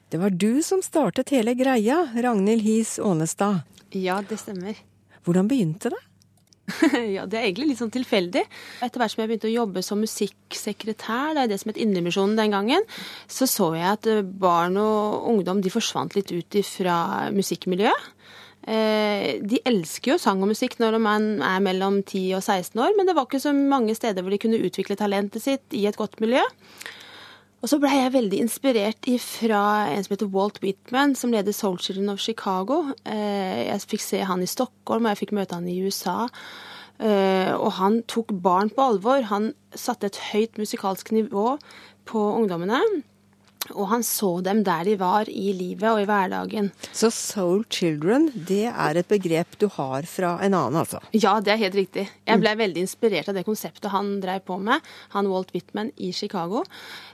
Det 0.10 0.20
var 0.22 0.30
du 0.30 0.62
som 0.64 0.82
startet 0.86 1.34
hele 1.34 1.56
greia, 1.58 2.04
Ragnhild 2.14 2.62
His 2.62 2.98
Aanestad. 3.00 3.64
Ja, 3.96 4.22
det 4.22 4.38
stemmer. 4.40 4.78
Hvordan 5.26 5.48
begynte 5.50 5.90
det? 5.94 6.02
ja, 7.16 7.26
Det 7.30 7.38
er 7.38 7.46
egentlig 7.46 7.72
litt 7.72 7.82
sånn 7.82 7.94
tilfeldig. 7.94 8.44
Etter 8.86 9.02
hvert 9.02 9.14
som 9.14 9.22
jeg 9.22 9.30
begynte 9.32 9.50
å 9.50 9.54
jobbe 9.54 9.84
som 9.86 10.02
musikksekretær, 10.02 11.36
det 11.36 11.44
er 11.44 11.52
det 11.52 11.60
som 11.62 11.72
het 11.72 11.82
Indremisjonen 11.82 12.38
den 12.40 12.56
gangen, 12.56 12.88
så 13.28 13.48
så 13.50 13.72
jeg 13.78 13.86
at 13.92 14.10
barn 14.42 14.78
og 14.82 15.30
ungdom 15.34 15.62
de 15.62 15.74
forsvant 15.74 16.18
litt 16.18 16.34
ut 16.34 16.60
fra 16.68 16.98
musikkmiljøet. 17.36 18.12
Eh, 18.66 19.38
de 19.46 19.60
elsker 19.70 20.16
jo 20.16 20.20
sang 20.22 20.42
og 20.42 20.50
musikk 20.50 20.80
når 20.82 20.98
man 20.98 21.28
er 21.46 21.62
mellom 21.62 22.00
10 22.02 22.40
og 22.40 22.42
16 22.42 22.82
år, 22.82 22.96
men 22.98 23.06
det 23.06 23.14
var 23.18 23.28
ikke 23.28 23.44
så 23.44 23.54
mange 23.54 23.94
steder 23.98 24.26
hvor 24.26 24.34
de 24.34 24.42
kunne 24.42 24.62
utvikle 24.66 24.98
talentet 24.98 25.46
sitt 25.46 25.76
i 25.78 25.86
et 25.86 26.00
godt 26.00 26.18
miljø. 26.24 26.42
Og 27.66 27.70
så 27.72 27.80
blei 27.82 27.96
jeg 27.98 28.14
veldig 28.14 28.40
inspirert 28.44 29.08
fra 29.24 29.62
en 29.90 30.04
som 30.06 30.14
heter 30.14 30.30
Walt 30.34 30.60
Whitman, 30.62 31.16
som 31.18 31.32
leder 31.34 31.56
Soul 31.56 31.80
Children 31.82 32.12
of 32.14 32.22
Chicago. 32.22 32.92
Eh, 33.10 33.66
jeg 33.72 33.86
fikk 33.90 34.04
se 34.06 34.22
han 34.22 34.44
i 34.46 34.50
Stockholm, 34.50 35.08
og 35.08 35.16
jeg 35.16 35.24
fikk 35.24 35.34
møte 35.38 35.58
han 35.58 35.70
i 35.70 35.80
USA. 35.82 36.28
Eh, 37.02 37.54
og 37.56 37.72
han 37.80 38.04
tok 38.12 38.36
barn 38.46 38.70
på 38.70 38.86
alvor. 38.86 39.26
Han 39.32 39.50
satte 39.74 40.12
et 40.12 40.22
høyt 40.30 40.62
musikalsk 40.62 41.10
nivå 41.16 41.56
på 42.06 42.22
ungdommene. 42.38 42.82
Og 43.74 43.90
han 43.90 44.04
så 44.06 44.30
dem 44.46 44.62
der 44.66 44.86
de 44.86 44.96
var 45.00 45.30
i 45.32 45.54
livet 45.56 45.88
og 45.90 46.02
i 46.04 46.08
hverdagen. 46.10 46.70
Så 46.94 47.10
Soul 47.14 47.66
Children, 47.72 48.30
det 48.36 48.68
er 48.70 49.00
et 49.00 49.10
begrep 49.10 49.58
du 49.62 49.68
har 49.74 50.06
fra 50.10 50.36
en 50.46 50.54
annen, 50.54 50.78
altså? 50.84 51.02
Ja, 51.16 51.38
det 51.42 51.56
er 51.56 51.62
helt 51.64 51.80
riktig. 51.80 52.06
Jeg 52.28 52.42
ble 52.42 52.54
mm. 52.54 52.62
veldig 52.62 52.86
inspirert 52.86 53.32
av 53.32 53.38
det 53.38 53.46
konseptet 53.48 53.92
han 53.94 54.18
drev 54.24 54.46
på 54.46 54.60
med, 54.62 54.84
han 55.16 55.30
Walt 55.32 55.54
Whitman 55.56 55.92
i 55.98 56.12
Chicago. 56.14 56.66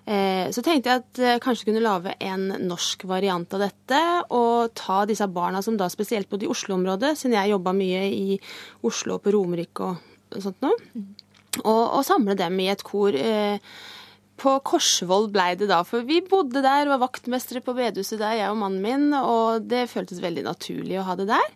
Eh, 0.05 0.49
så 0.51 0.63
tenkte 0.65 0.89
jeg 0.91 1.03
at 1.03 1.21
jeg 1.21 1.37
eh, 1.37 1.41
kanskje 1.43 1.69
kunne 1.69 1.83
lage 1.83 2.15
en 2.25 2.47
norsk 2.67 3.05
variant 3.09 3.57
av 3.57 3.65
dette, 3.67 4.01
og 4.33 4.73
ta 4.77 5.03
disse 5.09 5.27
barna 5.31 5.61
som 5.65 5.77
da 5.79 5.89
spesielt 5.91 6.29
bodde 6.31 6.47
i 6.47 6.51
Oslo-området, 6.51 7.13
siden 7.19 7.37
jeg 7.37 7.53
jobba 7.53 7.75
mye 7.77 8.05
i 8.09 8.39
Oslo 8.87 9.17
og 9.17 9.25
på 9.25 9.33
Romerike 9.35 9.91
og 9.91 10.41
sånt 10.41 10.61
noe, 10.63 10.77
mm. 10.95 11.07
og, 11.63 11.83
og, 11.83 12.03
samle 12.07 12.37
dem 12.39 12.59
i 12.63 12.69
et 12.71 12.83
kor. 12.87 13.15
Eh, 13.15 13.59
på 14.41 14.55
Korsvoll 14.65 15.29
blei 15.33 15.53
det 15.59 15.69
da, 15.69 15.83
for 15.85 16.05
vi 16.07 16.19
bodde 16.25 16.63
der, 16.65 16.87
og 16.87 16.95
var 16.95 17.05
vaktmestere 17.05 17.61
på 17.63 17.75
bedehuset 17.77 18.19
der, 18.21 18.39
jeg 18.39 18.49
og 18.51 18.59
mannen 18.63 18.81
min, 18.83 19.07
og 19.17 19.67
det 19.69 19.89
føltes 19.91 20.21
veldig 20.23 20.45
naturlig 20.47 20.97
å 20.99 21.05
ha 21.05 21.17
det 21.19 21.27
der. 21.29 21.51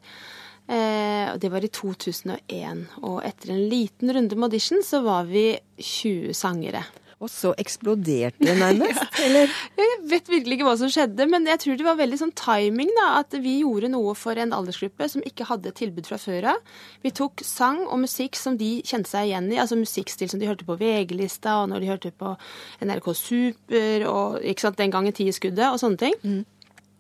Eh, 0.65 1.33
det 1.41 1.49
var 1.53 1.65
i 1.65 1.71
2001. 1.73 2.85
Og 3.05 3.19
etter 3.25 3.53
en 3.53 3.65
liten 3.71 4.13
runde 4.13 4.37
med 4.37 4.49
audition 4.49 4.85
så 4.85 5.01
var 5.05 5.27
vi 5.29 5.51
20 5.81 6.37
sangere. 6.37 6.85
Og 7.23 7.31
så 7.31 7.53
eksploderte 7.61 8.43
det 8.43 8.55
nærmest, 8.59 9.03
eller? 9.25 9.51
Jeg 9.79 9.99
vet 10.11 10.31
virkelig 10.31 10.57
ikke 10.57 10.67
hva 10.67 10.75
som 10.79 10.91
skjedde, 10.91 11.27
men 11.31 11.47
jeg 11.47 11.61
tror 11.63 11.77
det 11.79 11.87
var 11.87 11.99
veldig 11.99 12.19
sånn 12.19 12.33
timing, 12.35 12.91
da. 12.97 13.07
At 13.21 13.37
vi 13.39 13.59
gjorde 13.61 13.91
noe 13.93 14.15
for 14.19 14.39
en 14.41 14.55
aldersgruppe 14.55 15.07
som 15.11 15.23
ikke 15.27 15.47
hadde 15.47 15.71
tilbud 15.77 16.09
fra 16.09 16.19
før 16.21 16.51
av. 16.55 16.73
Vi 17.05 17.13
tok 17.15 17.45
sang 17.47 17.85
og 17.85 18.01
musikk 18.03 18.35
som 18.39 18.59
de 18.59 18.77
kjente 18.85 19.11
seg 19.11 19.29
igjen 19.29 19.47
i, 19.53 19.61
altså 19.61 19.79
musikkstil 19.79 20.31
som 20.31 20.41
de 20.41 20.49
hørte 20.49 20.67
på 20.67 20.77
VG-lista, 20.81 21.61
og 21.61 21.71
når 21.71 21.85
de 21.85 21.93
hørte 21.93 22.11
på 22.15 22.35
NRK 22.83 23.13
Super, 23.15 24.09
og 24.11 24.41
ikke 24.43 24.67
sant, 24.67 24.81
den 24.81 24.91
gangen 24.91 25.15
Ti 25.15 25.29
i 25.29 25.35
skuddet, 25.35 25.69
og 25.69 25.79
sånne 25.79 26.01
ting. 26.01 26.19
Mm. 26.25 26.43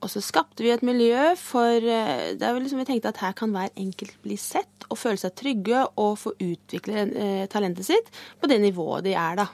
Og 0.05 0.11
så 0.11 0.21
skapte 0.21 0.61
vi 0.61 0.69
et 0.73 0.83
miljø 0.85 1.31
for 1.39 1.81
eh, 1.81 2.33
det 2.37 2.45
er 2.45 2.57
liksom 2.61 2.81
Vi 2.83 2.87
tenkte 2.89 3.09
at 3.09 3.21
her 3.23 3.35
kan 3.37 3.53
hver 3.55 3.71
enkelt 3.79 4.17
bli 4.21 4.37
sett 4.37 4.85
og 4.85 4.99
føle 5.01 5.17
seg 5.17 5.33
trygge 5.39 5.81
og 6.01 6.17
få 6.21 6.35
utvikle 6.35 7.07
eh, 7.07 7.45
talentet 7.49 7.87
sitt 7.87 8.11
på 8.39 8.49
det 8.51 8.59
nivået 8.61 9.07
de 9.07 9.15
er, 9.17 9.39
da. 9.39 9.47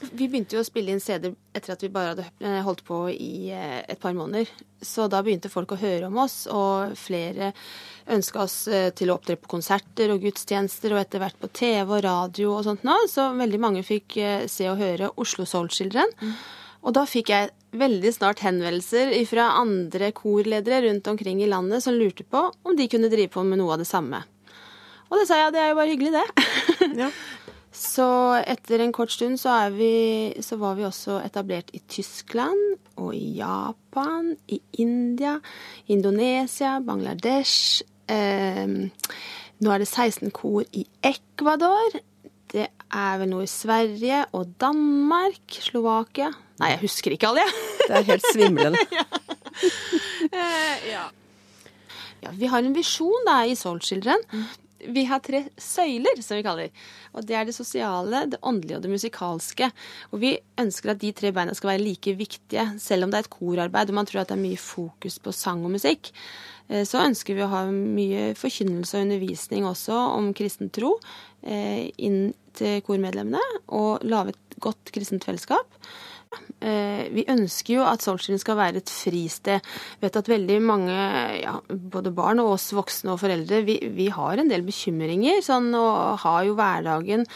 Vi 0.00 0.26
begynte 0.28 0.56
jo 0.56 0.62
å 0.62 0.66
spille 0.66 0.94
inn 0.94 1.02
CD 1.02 1.28
etter 1.52 1.74
at 1.74 1.82
vi 1.84 1.90
bare 1.92 2.14
hadde 2.14 2.24
eh, 2.40 2.60
holdt 2.64 2.82
på 2.86 3.02
i 3.12 3.50
eh, 3.52 3.80
et 3.84 4.00
par 4.00 4.14
måneder. 4.16 4.48
Så 4.80 5.06
da 5.12 5.20
begynte 5.24 5.50
folk 5.52 5.74
å 5.74 5.80
høre 5.80 6.08
om 6.08 6.16
oss, 6.22 6.46
og 6.48 6.94
flere 6.96 7.52
ønska 8.10 8.40
oss 8.46 8.56
eh, 8.72 8.88
til 8.96 9.12
å 9.12 9.18
opptre 9.18 9.36
på 9.40 9.50
konserter 9.52 10.12
og 10.14 10.24
gudstjenester, 10.24 10.94
og 10.94 11.02
etter 11.02 11.20
hvert 11.20 11.36
på 11.40 11.52
TV 11.52 11.84
og 11.84 12.04
radio 12.06 12.54
og 12.54 12.64
sånt 12.68 12.86
nå. 12.88 12.96
Så 13.12 13.28
veldig 13.36 13.60
mange 13.60 13.84
fikk 13.86 14.16
se 14.50 14.70
og 14.72 14.80
høre 14.80 15.12
Oslo 15.20 15.44
Soul 15.48 15.68
Children. 15.74 16.16
Mm. 16.22 16.34
Og 16.80 16.96
da 16.96 17.04
fikk 17.04 17.34
jeg 17.34 17.52
veldig 17.76 18.12
snart 18.16 18.40
henvendelser 18.42 19.12
fra 19.28 19.52
andre 19.60 20.10
korledere 20.16 20.86
rundt 20.88 21.06
omkring 21.12 21.42
i 21.44 21.50
landet 21.50 21.84
som 21.84 21.94
lurte 21.94 22.24
på 22.24 22.48
om 22.50 22.76
de 22.76 22.88
kunne 22.90 23.12
drive 23.12 23.30
på 23.34 23.44
med 23.46 23.60
noe 23.60 23.76
av 23.76 23.84
det 23.84 23.90
samme. 23.90 24.24
Og 25.10 25.18
det 25.18 25.26
sa 25.26 25.40
jeg, 25.40 25.52
det 25.54 25.60
er 25.60 25.72
jo 25.72 25.78
bare 25.78 25.90
hyggelig, 25.90 26.12
det. 26.14 26.26
Ja. 27.02 27.10
Så 27.80 28.06
etter 28.44 28.82
en 28.84 28.92
kort 28.92 29.12
stund 29.14 29.40
så, 29.40 29.54
vi, 29.72 30.34
så, 30.44 30.58
var 30.60 30.76
vi 30.76 30.84
også 30.84 31.16
etablert 31.24 31.70
i 31.72 31.80
Tyskland 31.88 32.76
og 33.00 33.14
i 33.16 33.38
Japan, 33.38 34.34
i 34.52 34.60
India, 34.82 35.38
Indonesia, 35.88 36.76
Bangladesh. 36.84 37.80
Eh, 38.10 38.66
nå 39.60 39.72
er 39.72 39.80
det 39.80 39.88
16 39.88 40.28
kor 40.36 40.68
i 40.76 40.84
Ecuador. 41.00 41.96
Det 42.52 42.68
er 42.68 43.18
vel 43.22 43.32
noe 43.32 43.46
i 43.46 43.50
Sverige 43.50 44.26
og 44.36 44.52
Danmark, 44.60 45.40
Slovakia 45.62 46.32
Nei, 46.60 46.74
jeg 46.74 46.82
husker 46.82 47.14
ikke 47.14 47.30
alle, 47.30 47.46
jeg. 47.46 47.68
Det 47.86 47.94
er 47.96 48.08
helt 48.10 48.26
svimlende. 48.34 48.80
ja. 48.98 49.04
Eh, 50.28 50.82
ja. 50.90 51.06
ja. 52.26 52.32
Vi 52.36 52.50
har 52.52 52.60
en 52.60 52.76
visjon 52.76 53.24
da 53.24 53.38
i 53.48 53.56
Soul 53.56 53.80
Children. 53.80 54.20
Mm 54.28 54.50
vi 54.88 55.04
har 55.08 55.22
tre 55.24 55.42
søyler, 55.60 56.20
som 56.24 56.38
vi 56.38 56.44
kaller. 56.46 56.84
Og 57.14 57.26
det 57.26 57.36
er 57.36 57.48
det 57.48 57.56
sosiale, 57.56 58.24
det 58.30 58.40
åndelige 58.46 58.78
og 58.78 58.84
det 58.84 58.92
musikalske. 58.92 59.70
Og 60.10 60.22
vi 60.22 60.34
ønsker 60.60 60.94
at 60.94 61.02
de 61.02 61.12
tre 61.16 61.32
beina 61.36 61.54
skal 61.56 61.74
være 61.74 61.84
like 61.84 62.14
viktige, 62.18 62.66
selv 62.80 63.04
om 63.04 63.12
det 63.12 63.20
er 63.20 63.26
et 63.26 63.34
korarbeid 63.34 63.90
og 63.90 63.98
man 64.00 64.08
tror 64.08 64.22
at 64.22 64.30
det 64.30 64.38
er 64.38 64.44
mye 64.44 64.60
fokus 64.60 65.18
på 65.22 65.34
sang 65.34 65.64
og 65.66 65.74
musikk. 65.74 66.12
Eh, 66.68 66.84
så 66.88 67.02
ønsker 67.04 67.36
vi 67.36 67.44
å 67.44 67.50
ha 67.52 67.64
mye 67.70 68.30
forkynnelse 68.38 68.98
og 68.98 69.08
undervisning 69.08 69.66
også 69.68 69.96
om 70.16 70.30
kristen 70.36 70.70
tro 70.74 70.96
eh, 71.42 71.90
inn 71.98 72.30
til 72.58 72.80
kormedlemmene, 72.86 73.40
og 73.72 74.04
lage 74.06 74.34
et 74.34 74.60
godt 74.62 74.92
kristent 74.94 75.26
fellesskap. 75.26 75.78
Eh, 76.60 77.08
vi 77.10 77.24
ønsker 77.32 77.78
jo 77.78 77.84
at 77.88 78.04
Soulshine 78.04 78.38
skal 78.38 78.58
være 78.58 78.82
et 78.82 78.92
fristed. 78.92 79.64
Vi 79.98 80.04
vet 80.04 80.18
at 80.20 80.28
veldig 80.30 80.58
mange, 80.62 80.94
ja, 81.40 81.56
både 81.70 82.12
barn 82.14 82.42
og 82.42 82.52
oss 82.54 82.68
voksne 82.76 83.14
og 83.14 83.22
foreldre, 83.22 83.62
vi, 83.66 83.78
vi 83.96 84.10
har 84.12 84.38
en 84.38 84.50
del 84.50 84.62
bekymringer 84.66 85.40
sånn, 85.42 85.72
og 85.74 86.20
har 86.22 86.44
jo 86.46 86.54
hverdagen 86.58 87.26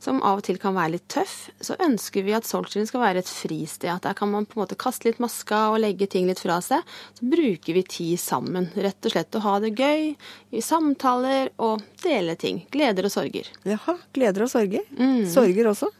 som 0.00 0.22
av 0.24 0.40
og 0.40 0.46
til 0.46 0.56
kan 0.58 0.74
være 0.74 0.94
litt 0.94 1.06
tøff, 1.12 1.50
så 1.60 1.76
ønsker 1.84 2.24
vi 2.24 2.32
at 2.32 2.48
Soulshine 2.48 2.88
skal 2.88 3.04
være 3.04 3.20
et 3.20 3.30
fristed. 3.30 3.90
At 3.92 4.08
der 4.08 4.16
kan 4.16 4.32
man 4.32 4.48
på 4.48 4.56
en 4.56 4.64
måte 4.64 4.78
kaste 4.80 5.10
litt 5.10 5.20
maska 5.20 5.66
og 5.74 5.82
legge 5.84 6.08
ting 6.10 6.26
litt 6.30 6.40
fra 6.40 6.56
seg. 6.64 6.80
Så 7.18 7.28
bruker 7.28 7.76
vi 7.76 7.84
tid 7.84 8.22
sammen. 8.22 8.70
Rett 8.80 9.04
og 9.04 9.12
slett 9.12 9.36
å 9.36 9.44
ha 9.44 9.58
det 9.60 9.74
gøy 9.76 10.14
i 10.56 10.64
samtaler 10.64 11.52
og 11.60 11.84
dele 12.00 12.34
ting. 12.40 12.64
Gleder 12.72 13.10
og 13.10 13.12
sorger. 13.12 13.52
Jaha. 13.68 13.98
Gleder 14.16 14.48
og 14.48 14.54
sorger. 14.56 14.88
Mm. 14.96 15.26
Sorger 15.28 15.68
også? 15.74 15.92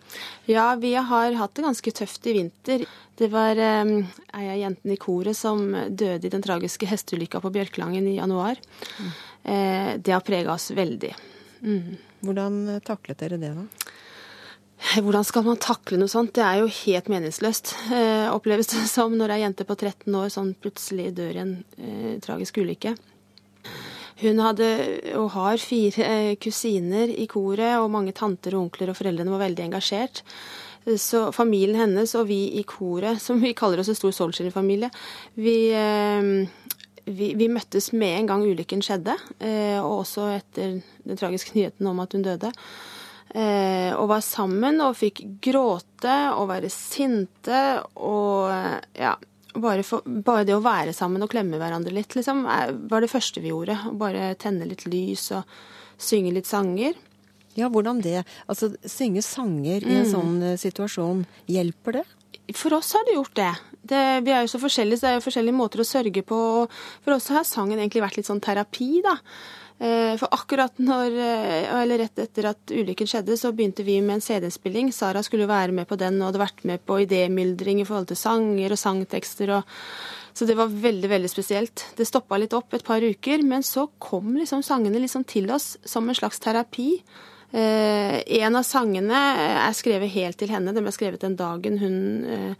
Ja, 0.50 0.74
vi 0.80 0.94
har 0.94 1.36
hatt 1.38 1.54
det 1.54 1.66
ganske 1.66 1.92
tøft 1.94 2.26
i 2.26 2.34
vinter. 2.36 2.84
Det 3.20 3.28
var 3.32 3.58
um, 3.84 3.96
ei 4.32 4.46
av 4.48 4.58
jentene 4.58 4.96
i 4.96 5.00
koret 5.00 5.36
som 5.36 5.66
døde 5.72 6.26
i 6.26 6.32
den 6.32 6.44
tragiske 6.44 6.88
hesteulykka 6.88 7.42
på 7.44 7.52
Bjørklangen 7.54 8.08
i 8.08 8.16
januar. 8.16 8.60
Mm. 8.96 9.10
Eh, 9.42 9.90
det 10.00 10.14
har 10.16 10.24
prega 10.24 10.54
oss 10.54 10.70
veldig. 10.76 11.12
Mm. 11.60 11.98
Hvordan 12.24 12.80
taklet 12.84 13.20
dere 13.20 13.40
det, 13.40 13.52
da? 13.56 13.90
Hvordan 14.80 15.24
skal 15.28 15.44
man 15.44 15.60
takle 15.60 15.98
noe 16.00 16.08
sånt? 16.08 16.32
Det 16.36 16.44
er 16.44 16.62
jo 16.62 16.70
helt 16.72 17.10
meningsløst, 17.12 17.74
eh, 17.92 18.26
oppleves 18.32 18.72
det 18.72 18.86
som, 18.88 19.12
når 19.16 19.34
ei 19.34 19.42
jente 19.42 19.66
på 19.68 19.76
13 19.76 20.14
år 20.16 20.32
sånn 20.32 20.54
plutselig 20.56 21.10
dør 21.18 21.36
i 21.36 21.42
en 21.42 21.52
eh, 21.76 22.14
tragisk 22.24 22.62
ulykke. 22.62 22.94
Hun 24.20 24.40
hadde 24.42 24.68
og 25.16 25.30
har 25.36 25.60
fire 25.62 26.04
eh, 26.06 26.34
kusiner 26.40 27.12
i 27.12 27.26
koret, 27.30 27.78
og 27.80 27.92
mange 27.92 28.12
tanter 28.16 28.56
og 28.56 28.66
onkler, 28.66 28.92
og 28.92 28.98
foreldrene 28.98 29.32
var 29.32 29.46
veldig 29.46 29.68
engasjert. 29.68 30.22
Så 31.00 31.26
familien 31.36 31.76
hennes 31.76 32.12
og 32.16 32.26
vi 32.28 32.40
i 32.56 32.64
koret, 32.68 33.20
som 33.20 33.40
vi 33.40 33.54
kaller 33.56 33.80
oss 33.80 33.90
en 33.92 33.98
stor 33.98 34.14
Solskjær-familie, 34.16 34.90
vi, 35.40 35.56
eh, 35.76 36.30
vi, 37.06 37.32
vi, 37.36 37.50
møttes 37.52 37.92
med 37.96 38.18
en 38.18 38.30
gang 38.32 38.46
ulykken 38.48 38.84
skjedde, 38.84 39.16
eh, 39.40 39.78
og 39.80 40.02
også 40.02 40.30
etter 40.36 40.80
den 40.80 41.20
tragiske 41.20 41.56
nyheten 41.56 41.88
om 41.88 42.00
at 42.04 42.16
hun 42.16 42.26
døde. 42.26 42.52
Og 43.30 44.08
var 44.10 44.24
sammen 44.26 44.80
og 44.82 44.96
fikk 44.98 45.20
gråte 45.38 46.14
og 46.34 46.48
være 46.50 46.66
sinte 46.74 47.60
og 47.94 48.50
ja, 48.98 49.12
bare, 49.54 49.82
for, 49.86 50.06
bare, 50.06 50.46
det 50.46 50.54
å 50.54 50.62
være 50.64 50.94
sammen 50.96 51.24
og 51.24 51.30
klemme 51.32 51.58
hverandre 51.60 51.94
litt, 51.94 52.14
liksom, 52.16 52.44
var 52.90 53.02
det 53.02 53.10
første 53.10 53.42
vi 53.42 53.52
gjorde. 53.52 53.78
Å 53.90 53.94
Bare 53.98 54.32
tenne 54.40 54.68
litt 54.68 54.86
lys 54.86 55.30
og 55.36 55.48
synge 56.00 56.34
litt 56.36 56.48
sanger. 56.48 56.94
Ja, 57.58 57.68
hvordan 57.72 58.00
det? 58.04 58.22
Altså, 58.50 58.70
synge 58.86 59.24
sanger 59.26 59.82
i 59.82 59.96
en 59.96 60.06
mm. 60.06 60.12
sånn 60.12 60.36
uh, 60.44 60.56
situasjon, 60.60 61.24
hjelper 61.50 62.00
det? 62.00 62.04
For 62.56 62.74
oss 62.78 62.92
har 62.94 63.06
det 63.06 63.16
gjort 63.16 63.34
det. 63.38 63.50
det. 63.90 64.04
Vi 64.26 64.34
er 64.34 64.44
jo 64.44 64.52
så 64.52 64.60
forskjellige, 64.62 65.00
så 65.00 65.06
det 65.06 65.10
er 65.10 65.18
jo 65.18 65.26
forskjellige 65.26 65.58
måter 65.58 65.82
å 65.82 65.86
sørge 65.86 66.22
på. 66.26 66.38
For 67.04 67.16
oss 67.16 67.30
har 67.34 67.46
sangen 67.46 67.78
egentlig 67.78 68.04
vært 68.04 68.20
litt 68.20 68.30
sånn 68.30 68.42
terapi, 68.42 68.92
da. 69.06 69.16
Eh, 69.80 70.12
for 70.20 70.28
akkurat 70.36 70.76
når, 70.76 71.14
eh, 71.16 71.80
eller 71.80 72.02
rett 72.02 72.18
etter 72.20 72.50
at 72.50 72.68
ulykken 72.68 73.08
skjedde, 73.08 73.36
så 73.40 73.48
begynte 73.56 73.84
vi 73.86 74.00
med 74.04 74.18
en 74.18 74.20
CD-spilling. 74.20 74.92
Sara 74.92 75.22
skulle 75.24 75.48
være 75.48 75.72
med 75.72 75.88
på 75.88 75.96
den 75.96 76.20
og 76.20 76.28
hadde 76.28 76.42
vært 76.42 76.64
med 76.68 76.84
på 76.84 77.00
idémyldring 77.06 77.80
i 77.80 77.86
forhold 77.88 78.10
til 78.10 78.20
sanger 78.20 78.76
og 78.76 78.78
sangtekster. 78.78 79.56
og 79.56 79.64
så 80.34 80.46
det 80.46 80.54
var 80.56 80.68
veldig 80.68 81.08
veldig 81.08 81.30
spesielt. 81.30 81.86
Det 81.96 82.06
stoppa 82.06 82.38
litt 82.38 82.52
opp 82.52 82.72
et 82.74 82.84
par 82.84 83.00
uker, 83.00 83.42
men 83.42 83.62
så 83.62 83.88
kom 83.98 84.36
liksom 84.36 84.62
sangene 84.62 85.00
liksom 85.00 85.26
til 85.26 85.50
oss 85.50 85.76
som 85.84 86.08
en 86.08 86.14
slags 86.14 86.38
terapi. 86.38 87.02
Eh, 87.50 88.20
en 88.44 88.56
av 88.56 88.62
sangene 88.62 89.20
er 89.66 89.72
skrevet 89.74 90.12
helt 90.14 90.38
til 90.38 90.52
henne. 90.52 90.72
Den 90.72 90.86
ble 90.86 90.92
skrevet 90.94 91.24
den 91.24 91.36
dagen 91.36 91.80
hun, 91.82 92.24
eh, 92.24 92.54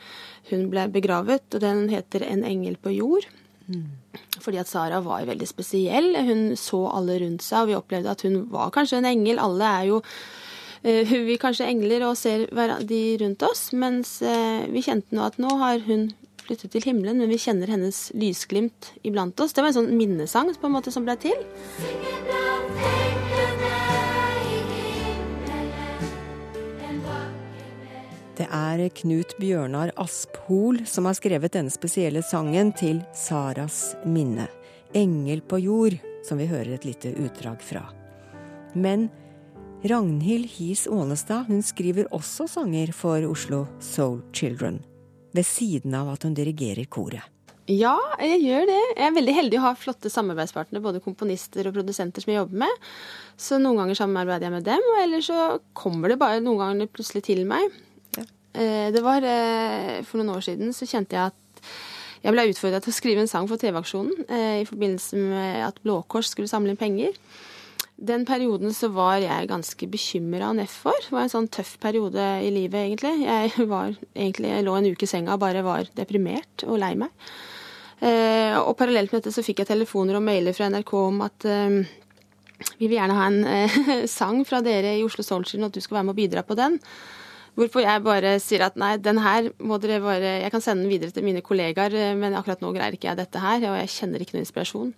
hun 0.51 0.69
ble 0.73 0.89
begravet, 0.89 1.47
og 1.55 1.61
den 1.61 1.89
heter 1.89 2.27
En 2.27 2.45
engel 2.45 2.77
på 2.77 2.97
jord. 2.97 3.27
Mm. 3.69 4.00
Fordi 4.40 4.61
at 4.61 4.70
Sara 4.70 5.01
var 5.05 5.27
veldig 5.29 5.49
spesiell. 5.49 6.12
Hun 6.27 6.55
så 6.59 6.85
alle 6.90 7.18
rundt 7.23 7.44
seg, 7.46 7.62
og 7.62 7.70
vi 7.70 7.79
opplevde 7.79 8.14
at 8.14 8.25
hun 8.27 8.42
var 8.53 8.73
kanskje 8.75 9.01
en 9.01 9.11
engel. 9.11 9.42
Alle 9.42 9.68
er 9.81 9.90
jo 9.90 10.01
eh, 10.83 11.14
vi 11.29 11.38
kanskje 11.40 11.68
engler 11.70 12.07
og 12.09 12.16
ser 12.18 12.49
de 12.88 13.03
rundt 13.23 13.46
oss, 13.46 13.70
mens 13.77 14.18
eh, 14.23 14.66
vi 14.73 14.85
kjente 14.87 15.16
nå 15.16 15.29
at 15.29 15.38
nå 15.42 15.55
har 15.62 15.85
hun 15.87 16.11
flyttet 16.51 16.73
til 16.75 16.88
himmelen, 16.88 17.20
men 17.23 17.31
vi 17.31 17.38
kjenner 17.38 17.70
hennes 17.70 18.09
lysglimt 18.18 18.92
iblant 19.07 19.38
oss. 19.40 19.55
Det 19.55 19.62
var 19.62 19.70
en 19.70 19.83
sånn 19.83 19.94
minnesang 19.94 20.51
på 20.57 20.70
en 20.70 20.79
måte 20.81 20.94
som 20.94 21.07
ble 21.07 21.18
til. 21.20 22.39
Det 28.40 28.46
er 28.57 28.81
Knut 28.96 29.35
Bjørnar 29.37 29.90
Asphol 30.00 30.79
som 30.88 31.05
har 31.05 31.16
skrevet 31.18 31.53
denne 31.53 31.68
spesielle 31.68 32.22
sangen 32.24 32.70
til 32.72 33.03
Saras 33.12 33.98
minne. 34.09 34.46
'Engel 34.96 35.42
på 35.44 35.59
jord', 35.61 35.98
som 36.24 36.40
vi 36.40 36.46
hører 36.48 36.72
et 36.72 36.87
lite 36.88 37.12
utdrag 37.20 37.61
fra. 37.61 37.83
Men 38.72 39.11
Ragnhild 39.85 40.48
Hies 40.55 40.87
Ånestad 40.88 41.50
hun 41.50 41.61
skriver 41.61 42.09
også 42.16 42.46
sanger 42.48 42.94
for 42.96 43.20
Oslo 43.29 43.66
Soul 43.79 44.22
Children, 44.33 44.81
ved 45.37 45.44
siden 45.44 45.92
av 45.94 46.09
at 46.14 46.24
hun 46.24 46.33
dirigerer 46.33 46.88
koret. 46.88 47.29
Ja, 47.68 47.98
jeg 48.24 48.40
gjør 48.40 48.64
det. 48.72 48.81
Jeg 48.96 49.05
er 49.05 49.18
veldig 49.20 49.37
heldig 49.37 49.61
å 49.61 49.66
ha 49.68 49.74
flotte 49.76 50.09
samarbeidspartnere, 50.09 50.81
både 50.81 51.05
komponister 51.05 51.68
og 51.68 51.76
produsenter 51.76 52.24
som 52.24 52.33
jeg 52.33 52.40
jobber 52.40 52.64
med. 52.64 52.88
Så 53.37 53.61
noen 53.61 53.85
ganger 53.85 54.00
samarbeider 54.00 54.48
jeg 54.48 54.57
med 54.57 54.64
dem, 54.64 54.90
og 54.94 55.05
ellers 55.05 55.29
så 55.29 55.61
kommer 55.76 56.09
det 56.09 56.18
bare 56.18 56.40
noen 56.40 56.64
ganger 56.64 56.88
plutselig 56.88 57.26
til 57.29 57.44
meg. 57.44 57.68
Eh, 58.53 58.91
det 58.91 59.03
var 59.05 59.23
eh, 59.23 60.01
For 60.07 60.19
noen 60.19 60.35
år 60.35 60.43
siden 60.43 60.75
så 60.75 60.89
kjente 60.89 61.15
jeg 61.15 61.31
at 61.31 61.71
jeg 62.21 62.35
ble 62.35 62.51
utfordra 62.51 62.83
til 62.83 62.93
å 62.93 62.97
skrive 62.97 63.23
en 63.23 63.31
sang 63.31 63.47
for 63.49 63.61
TV-aksjonen 63.61 64.27
eh, 64.27 64.59
i 64.61 64.67
forbindelse 64.69 65.17
med 65.17 65.63
at 65.71 65.79
Blå 65.81 66.03
Kors 66.11 66.29
skulle 66.35 66.51
samle 66.51 66.75
inn 66.75 66.81
penger. 66.81 67.15
Den 67.97 68.27
perioden 68.29 68.75
så 68.77 68.91
var 68.93 69.23
jeg 69.23 69.49
ganske 69.49 69.89
bekymra 69.89 70.51
og 70.51 70.59
nedfor. 70.59 70.99
Det 71.07 71.15
var 71.15 71.25
en 71.25 71.33
sånn 71.33 71.49
tøff 71.53 71.79
periode 71.81 72.27
i 72.45 72.51
livet, 72.53 72.77
egentlig. 72.83 73.25
Jeg, 73.25 73.69
var, 73.71 73.95
egentlig, 74.13 74.51
jeg 74.53 74.67
lå 74.67 74.77
en 74.77 74.91
uke 74.93 75.09
i 75.09 75.09
senga 75.09 75.37
og 75.37 75.41
bare 75.41 75.65
var 75.65 75.89
deprimert 75.97 76.65
og 76.67 76.81
lei 76.81 76.93
meg. 77.01 77.13
Og 78.01 78.73
parallelt 78.81 79.13
med 79.13 79.21
dette 79.21 79.35
så 79.35 79.45
fikk 79.45 79.61
jeg 79.61 79.69
telefoner 79.69 80.17
og 80.17 80.25
mailer 80.25 80.57
fra 80.57 80.71
NRK 80.73 80.93
om 80.97 81.21
at 81.27 81.45
vi 81.45 82.87
vil 82.87 82.97
gjerne 82.97 83.19
ha 83.19 83.29
en 83.29 84.07
sang 84.19 84.41
fra 84.49 84.63
dere 84.65 84.97
i 84.97 85.05
Oslo 85.05 85.25
Soulskin, 85.25 85.65
og 85.65 85.69
at 85.69 85.77
du 85.77 85.85
skal 85.85 86.01
være 86.01 86.09
med 86.09 86.17
og 86.17 86.21
bidra 86.23 86.45
på 86.49 86.57
den. 86.57 86.81
Hvorpå 87.61 87.83
jeg 87.85 88.01
bare 88.07 88.38
sier 88.40 88.62
at 88.64 88.79
nei, 88.81 88.94
den 89.03 89.20
her 89.20 89.51
må 89.61 89.77
dere 89.83 89.99
bare 90.01 90.38
Jeg 90.40 90.53
kan 90.55 90.62
sende 90.64 90.87
den 90.87 90.92
videre 90.94 91.12
til 91.12 91.27
mine 91.27 91.42
kollegaer, 91.44 91.92
men 92.16 92.37
akkurat 92.38 92.62
nå 92.64 92.73
greier 92.73 92.96
ikke 92.96 93.11
jeg 93.11 93.20
dette 93.20 93.42
her, 93.42 93.66
og 93.68 93.77
jeg 93.83 93.94
kjenner 93.99 94.25
ikke 94.25 94.38
noe 94.38 94.44
inspirasjon. 94.46 94.92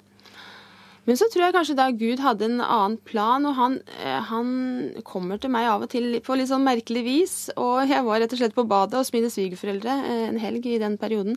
Men 1.09 1.18
så 1.18 1.27
tror 1.27 1.48
jeg 1.48 1.55
kanskje 1.57 1.75
da 1.75 1.88
Gud 1.98 2.20
hadde 2.22 2.46
en 2.46 2.61
annen 2.62 2.94
plan, 3.03 3.42
og 3.48 3.57
han, 3.59 3.79
eh, 3.98 4.20
han 4.29 4.51
kommer 5.03 5.40
til 5.42 5.51
meg 5.51 5.66
av 5.66 5.83
og 5.83 5.90
til 5.90 6.20
på 6.22 6.37
litt 6.38 6.51
sånn 6.53 6.62
merkelig 6.62 7.03
vis. 7.03 7.37
Og 7.59 7.90
jeg 7.90 8.07
var 8.07 8.22
rett 8.22 8.35
og 8.37 8.38
slett 8.38 8.55
på 8.55 8.68
badet 8.70 9.01
hos 9.01 9.11
mine 9.14 9.31
svigerforeldre 9.33 9.96
eh, 9.98 10.27
en 10.29 10.38
helg 10.38 10.68
i 10.70 10.79
den 10.79 10.94
perioden. 11.03 11.35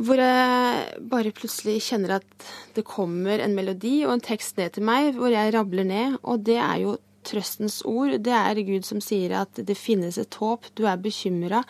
Hvor 0.00 0.20
jeg 0.20 1.04
bare 1.12 1.32
plutselig 1.36 1.82
kjenner 1.84 2.18
at 2.18 2.48
det 2.76 2.84
kommer 2.88 3.40
en 3.40 3.56
melodi 3.56 3.98
og 4.06 4.14
en 4.16 4.24
tekst 4.24 4.56
ned 4.60 4.74
til 4.76 4.84
meg, 4.88 5.12
hvor 5.16 5.32
jeg 5.32 5.52
rabler 5.52 5.84
ned. 5.88 6.16
Og 6.24 6.40
det 6.48 6.56
er 6.56 6.80
jo 6.86 6.96
trøstens 7.26 7.80
ord, 7.88 8.14
det 8.22 8.34
er 8.34 8.62
Gud 8.66 8.86
som 8.86 9.02
sier 9.04 9.34
at 9.42 9.58
det 9.68 9.76
finnes 9.78 10.18
et 10.20 10.38
håp, 10.40 10.68
du 10.78 10.84
er 10.88 11.00
bekymra, 11.02 11.62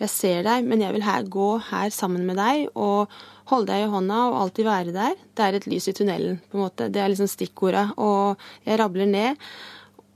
jeg 0.00 0.12
ser 0.12 0.46
deg, 0.46 0.66
men 0.66 0.82
jeg 0.84 0.96
vil 0.96 1.06
her 1.06 1.28
gå 1.28 1.50
her 1.70 1.92
sammen 1.94 2.26
med 2.28 2.40
deg 2.40 2.68
og 2.72 3.12
holde 3.52 3.72
deg 3.72 3.84
i 3.84 3.90
hånda 3.92 4.20
og 4.30 4.38
alltid 4.44 4.68
være 4.68 4.94
der. 4.94 5.18
Det 5.36 5.44
er 5.44 5.58
et 5.58 5.68
lys 5.70 5.90
i 5.90 5.96
tunnelen, 5.96 6.38
på 6.48 6.58
en 6.58 6.64
måte. 6.64 6.88
Det 6.92 7.02
er 7.02 7.12
liksom 7.12 7.30
stikkorda. 7.30 7.88
Og 8.00 8.40
jeg 8.66 8.78
rabler 8.80 9.10
ned, 9.10 9.50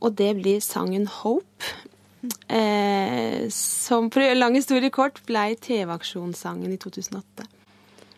og 0.01 0.17
det 0.17 0.33
blir 0.41 0.63
sangen 0.65 1.07
'Hope'. 1.07 1.75
Eh, 2.49 3.49
som 3.51 4.11
for 4.11 4.35
lang 4.35 4.57
historie 4.57 4.91
kort 4.91 5.21
blei 5.27 5.55
TV-aksjonssangen 5.55 6.73
i 6.73 6.79
2008. 6.79 7.47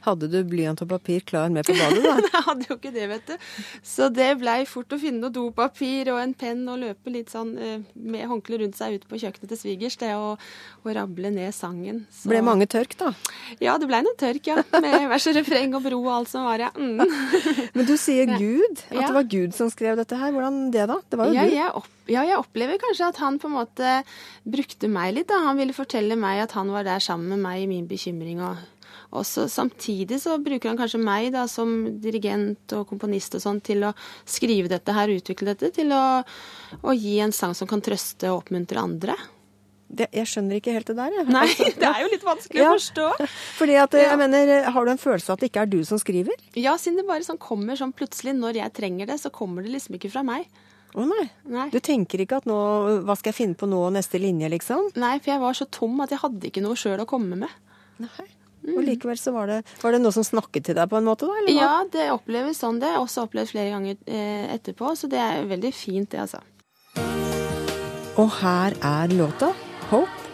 Hadde 0.04 0.28
du 0.30 0.38
blyant 0.46 0.80
og 0.84 0.90
papir 0.92 1.24
klar 1.26 1.50
med 1.52 1.66
på 1.66 1.74
badet, 1.76 2.02
da? 2.04 2.14
jeg 2.28 2.44
hadde 2.46 2.68
jo 2.68 2.76
ikke 2.78 2.92
det, 2.94 3.06
vet 3.10 3.30
du. 3.32 3.48
Så 3.84 4.08
det 4.14 4.28
blei 4.40 4.60
fort 4.68 4.94
å 4.94 4.98
finne 5.00 5.22
noe 5.24 5.34
dopapir 5.34 6.12
og 6.12 6.20
en 6.22 6.34
penn 6.38 6.62
og 6.70 6.80
løpe 6.82 7.12
litt 7.12 7.32
sånn 7.34 7.54
uh, 7.58 7.76
med 7.94 8.28
håndkle 8.30 8.60
rundt 8.62 8.78
seg 8.78 8.98
ut 8.98 9.08
på 9.10 9.20
kjøkkenet 9.24 9.52
til 9.52 9.60
svigers. 9.60 9.98
Det 9.98 10.12
å, 10.14 10.36
å 10.38 10.94
rable 10.94 11.32
ned 11.34 11.54
sangen. 11.56 12.04
Så... 12.14 12.30
Ble 12.30 12.42
mange 12.46 12.68
tørk, 12.70 12.94
da? 13.00 13.12
Ja, 13.62 13.76
det 13.80 13.90
blei 13.90 14.02
noe 14.06 14.18
tørk, 14.18 14.52
ja. 14.52 14.62
Med 14.78 15.08
vers 15.10 15.28
og 15.30 15.38
refreng 15.38 15.76
og 15.78 15.84
bro 15.86 16.00
og 16.04 16.10
alt 16.20 16.32
som 16.32 16.46
var, 16.46 16.68
ja. 16.68 16.72
Mm. 16.78 17.02
Men 17.76 17.88
du 17.88 17.96
sier 18.00 18.30
Gud? 18.38 18.84
At 18.88 19.00
ja. 19.00 19.08
det 19.08 19.14
var 19.18 19.28
Gud 19.28 19.56
som 19.56 19.72
skrev 19.72 19.98
dette 19.98 20.18
her. 20.18 20.32
Hvordan 20.34 20.68
det, 20.74 20.86
da? 20.90 21.00
Det 21.10 21.20
var 21.20 21.30
jo 21.30 21.38
ja, 21.38 21.46
Gud. 21.48 21.58
Jeg 21.58 21.76
opp, 21.82 21.92
ja, 22.08 22.24
jeg 22.28 22.38
opplever 22.40 22.80
kanskje 22.80 23.12
at 23.12 23.22
han 23.22 23.38
på 23.40 23.50
en 23.50 23.56
måte 23.58 23.98
brukte 24.48 24.90
meg 24.92 25.16
litt. 25.18 25.28
da. 25.30 25.42
Han 25.50 25.60
ville 25.60 25.76
fortelle 25.76 26.16
meg 26.18 26.46
at 26.46 26.56
han 26.56 26.70
var 26.72 26.86
der 26.86 27.02
sammen 27.02 27.34
med 27.34 27.44
meg 27.44 27.66
i 27.66 27.70
min 27.70 27.88
bekymring. 27.90 28.40
og 28.44 28.77
og 29.08 29.24
så 29.24 29.46
Samtidig 29.48 30.18
så 30.20 30.36
bruker 30.42 30.68
han 30.68 30.78
kanskje 30.78 31.00
meg 31.00 31.30
da, 31.32 31.46
som 31.48 31.70
dirigent 32.02 32.74
og 32.76 32.84
komponist 32.90 33.38
og 33.38 33.42
sånn 33.44 33.62
til 33.64 33.86
å 33.88 33.94
skrive 34.28 34.68
dette 34.68 34.92
her, 34.92 35.14
utvikle 35.14 35.54
dette, 35.54 35.72
til 35.80 35.94
å, 35.96 36.20
å 36.82 36.94
gi 36.96 37.16
en 37.24 37.32
sang 37.32 37.56
som 37.56 37.70
kan 37.70 37.82
trøste 37.84 38.28
og 38.28 38.42
oppmuntre 38.42 38.82
andre. 38.82 39.16
Det, 39.88 40.10
jeg 40.12 40.28
skjønner 40.28 40.58
ikke 40.58 40.74
helt 40.76 40.90
det 40.90 40.98
der. 40.98 41.14
Jeg. 41.16 41.26
Nei, 41.32 41.46
det 41.80 41.88
er 41.88 42.02
jo 42.04 42.12
litt 42.12 42.24
vanskelig 42.26 42.60
ja. 42.60 42.68
å 42.68 42.76
forstå. 42.76 43.08
Fordi 43.60 43.78
at, 43.80 43.96
jeg 43.96 44.20
mener, 44.20 44.54
Har 44.74 44.84
du 44.84 44.92
en 44.92 45.00
følelse 45.00 45.32
av 45.32 45.38
at 45.38 45.44
det 45.44 45.52
ikke 45.52 45.64
er 45.64 45.72
du 45.72 45.78
som 45.88 46.00
skriver? 46.00 46.36
Ja, 46.60 46.76
siden 46.80 47.00
det 47.00 47.08
bare 47.08 47.24
sånn 47.24 47.40
kommer 47.40 47.78
sånn 47.80 47.94
plutselig. 47.96 48.36
Når 48.36 48.60
jeg 48.60 48.74
trenger 48.76 49.08
det, 49.08 49.16
så 49.22 49.32
kommer 49.32 49.64
det 49.64 49.72
liksom 49.72 49.96
ikke 49.96 50.12
fra 50.12 50.24
meg. 50.26 50.44
Å 50.92 51.04
nei. 51.08 51.24
nei. 51.48 51.68
Du 51.72 51.80
tenker 51.84 52.20
ikke 52.24 52.38
at 52.40 52.46
nå 52.48 52.56
Hva 53.04 53.16
skal 53.18 53.32
jeg 53.32 53.36
finne 53.42 53.58
på 53.60 53.68
nå, 53.68 53.80
neste 53.92 54.20
linje, 54.20 54.48
liksom? 54.52 54.92
Nei, 55.00 55.16
for 55.20 55.32
jeg 55.32 55.42
var 55.42 55.56
så 55.56 55.68
tom 55.72 56.00
at 56.04 56.12
jeg 56.12 56.20
hadde 56.20 56.48
ikke 56.50 56.64
noe 56.64 56.76
sjøl 56.80 57.00
å 57.04 57.08
komme 57.08 57.40
med. 57.40 57.56
Nei. 58.04 58.28
Og 58.76 58.84
likevel 58.84 59.18
så 59.20 59.32
var 59.34 59.48
det, 59.50 59.62
var 59.82 59.94
det 59.94 60.02
noe 60.02 60.14
som 60.14 60.26
snakket 60.26 60.68
til 60.68 60.78
deg 60.78 60.90
på 60.90 60.98
en 61.00 61.08
måte, 61.08 61.28
da? 61.28 61.54
Ja, 61.54 61.72
det 61.92 62.10
oppleves 62.12 62.60
sånn. 62.62 62.80
Det 62.80 62.90
har 62.90 62.98
jeg 62.98 63.06
også 63.06 63.26
opplevd 63.28 63.52
flere 63.54 63.72
ganger 63.74 63.96
eh, 64.06 64.46
etterpå, 64.54 64.94
så 64.98 65.10
det 65.10 65.20
er 65.22 65.48
veldig 65.48 65.72
fint, 65.74 66.10
det, 66.12 66.26
altså. 66.26 66.42
Og 68.18 68.30
her 68.40 68.74
er 68.82 69.14
låta 69.14 69.52
'Hope' 69.88 70.26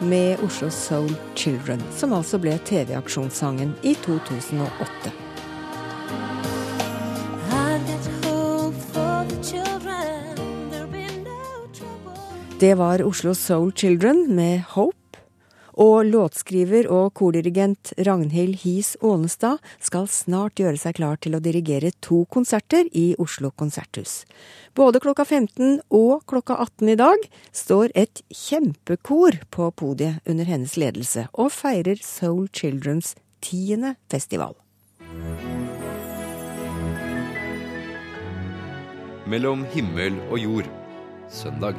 med 0.00 0.40
Oslo 0.42 0.70
Soul 0.70 1.12
Children, 1.36 1.82
som 1.96 2.12
altså 2.12 2.38
ble 2.38 2.58
TV-aksjonssangen 2.64 3.74
i 3.82 3.94
2008. 3.94 5.12
Det 12.60 12.74
var 12.76 13.00
Oslo 13.02 13.34
Soul 13.34 13.72
Children 13.72 14.34
med 14.34 14.62
'Hope' 14.68 14.99
Og 15.80 16.04
låtskriver 16.10 16.90
og 16.92 17.14
kordirigent 17.16 17.94
Ragnhild 18.04 18.58
His 18.66 18.92
Ånestad 19.00 19.62
skal 19.80 20.08
snart 20.12 20.60
gjøre 20.60 20.76
seg 20.76 20.98
klar 20.98 21.16
til 21.24 21.38
å 21.38 21.40
dirigere 21.40 21.94
to 22.04 22.26
konserter 22.28 22.90
i 22.92 23.14
Oslo 23.22 23.48
konserthus. 23.56 24.26
Både 24.76 25.00
klokka 25.00 25.24
15 25.24 25.80
og 25.88 26.26
klokka 26.28 26.58
18 26.60 26.92
i 26.92 26.98
dag 27.00 27.24
står 27.56 27.94
et 27.96 28.20
kjempekor 28.28 29.40
på 29.48 29.70
podiet 29.72 30.20
under 30.28 30.44
hennes 30.44 30.76
ledelse 30.76 31.30
og 31.32 31.48
feirer 31.54 31.96
Soul 32.04 32.50
Childrens 32.52 33.14
tiende 33.40 33.94
festival. 34.12 34.58
Mellom 39.30 39.64
himmel 39.72 40.20
og 40.28 40.38
jord. 40.42 40.68
Søndag. 41.30 41.78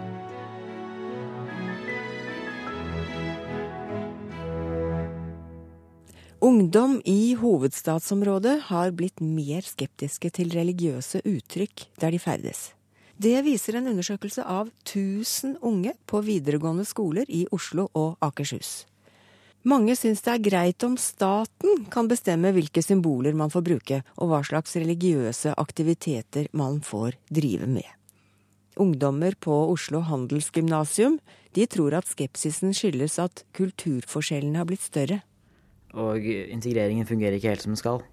Ungdom 6.44 7.02
i 7.06 7.36
hovedstadsområdet 7.38 8.56
har 8.72 8.92
blitt 8.98 9.20
mer 9.22 9.62
skeptiske 9.62 10.32
til 10.34 10.50
religiøse 10.50 11.20
uttrykk 11.22 11.84
der 12.02 12.16
de 12.16 12.20
ferdes. 12.24 12.72
Det 13.22 13.36
viser 13.46 13.78
en 13.78 13.92
undersøkelse 13.92 14.42
av 14.50 14.72
1000 14.82 15.60
unge 15.62 15.94
på 16.10 16.24
videregående 16.26 16.88
skoler 16.90 17.30
i 17.30 17.44
Oslo 17.54 17.92
og 17.94 18.18
Akershus. 18.26 18.88
Mange 19.70 19.94
syns 19.94 20.26
det 20.26 20.34
er 20.34 20.44
greit 20.50 20.82
om 20.90 20.98
staten 20.98 21.86
kan 21.94 22.10
bestemme 22.10 22.50
hvilke 22.58 22.82
symboler 22.82 23.38
man 23.38 23.54
får 23.54 23.68
bruke, 23.70 24.04
og 24.18 24.34
hva 24.34 24.42
slags 24.42 24.74
religiøse 24.82 25.54
aktiviteter 25.62 26.50
man 26.58 26.82
får 26.82 27.22
drive 27.30 27.70
med. 27.70 27.86
Ungdommer 28.82 29.38
på 29.38 29.68
Oslo 29.70 30.02
handelsgymnasium 30.10 31.22
de 31.54 31.70
tror 31.70 32.02
at 32.02 32.10
skepsisen 32.10 32.74
skyldes 32.74 33.22
at 33.22 33.46
kulturforskjellene 33.54 34.58
har 34.58 34.66
blitt 34.66 34.90
større. 34.90 35.22
Og 36.00 36.24
integreringen 36.24 37.08
fungerer 37.08 37.36
ikke 37.36 37.52
helt 37.52 37.64
som 37.66 37.74
den 37.74 37.80
skal. 37.80 38.04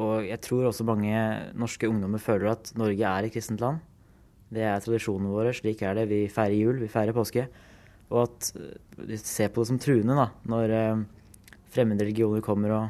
Og 0.00 0.24
jeg 0.24 0.40
tror 0.40 0.70
også 0.70 0.86
mange 0.88 1.12
norske 1.58 1.88
ungdommer 1.88 2.22
føler 2.22 2.54
at 2.54 2.72
Norge 2.80 3.04
er 3.04 3.28
et 3.28 3.34
kristent 3.34 3.60
land. 3.60 3.82
Det 4.52 4.64
er 4.64 4.80
tradisjonene 4.84 5.32
våre, 5.32 5.52
slik 5.56 5.82
er 5.84 5.96
det. 5.96 6.08
Vi 6.08 6.24
feirer 6.32 6.56
jul, 6.56 6.80
vi 6.80 6.90
feirer 6.92 7.16
påske. 7.16 7.46
Og 8.12 8.26
at 8.26 8.50
de 9.08 9.18
ser 9.20 9.52
på 9.52 9.64
det 9.64 9.70
som 9.70 9.80
truende 9.80 10.16
da, 10.16 10.26
når 10.48 10.74
eh, 10.76 11.04
fremmede 11.72 12.04
religioner 12.04 12.44
kommer 12.44 12.76
og 12.76 12.84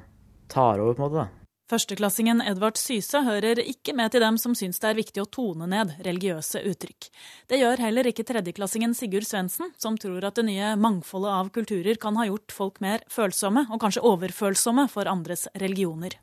tar 0.50 0.82
over, 0.82 0.94
på 0.94 1.02
en 1.02 1.06
måte. 1.06 1.22
da. 1.22 1.41
Førsteklassingen 1.72 2.42
Edvard 2.44 2.76
Syse 2.76 3.22
hører 3.24 3.56
ikke 3.62 3.94
med 3.96 4.12
til 4.12 4.20
dem 4.20 4.36
som 4.36 4.52
syns 4.52 4.76
det 4.82 4.90
er 4.90 4.98
viktig 4.98 5.22
å 5.22 5.28
tone 5.32 5.64
ned 5.72 5.94
religiøse 6.04 6.60
uttrykk. 6.68 7.06
Det 7.48 7.62
gjør 7.62 7.80
heller 7.80 8.10
ikke 8.10 8.26
tredjeklassingen 8.28 8.92
Sigurd 8.92 9.24
Svendsen, 9.24 9.70
som 9.80 9.96
tror 9.96 10.26
at 10.28 10.36
det 10.36 10.44
nye 10.50 10.74
mangfoldet 10.76 11.32
av 11.32 11.48
kulturer 11.54 11.96
kan 12.02 12.18
ha 12.20 12.26
gjort 12.28 12.52
folk 12.52 12.82
mer 12.84 13.06
følsomme, 13.08 13.64
og 13.72 13.80
kanskje 13.80 14.04
overfølsomme, 14.04 14.84
for 14.92 15.08
andres 15.08 15.46
religioner. 15.56 16.18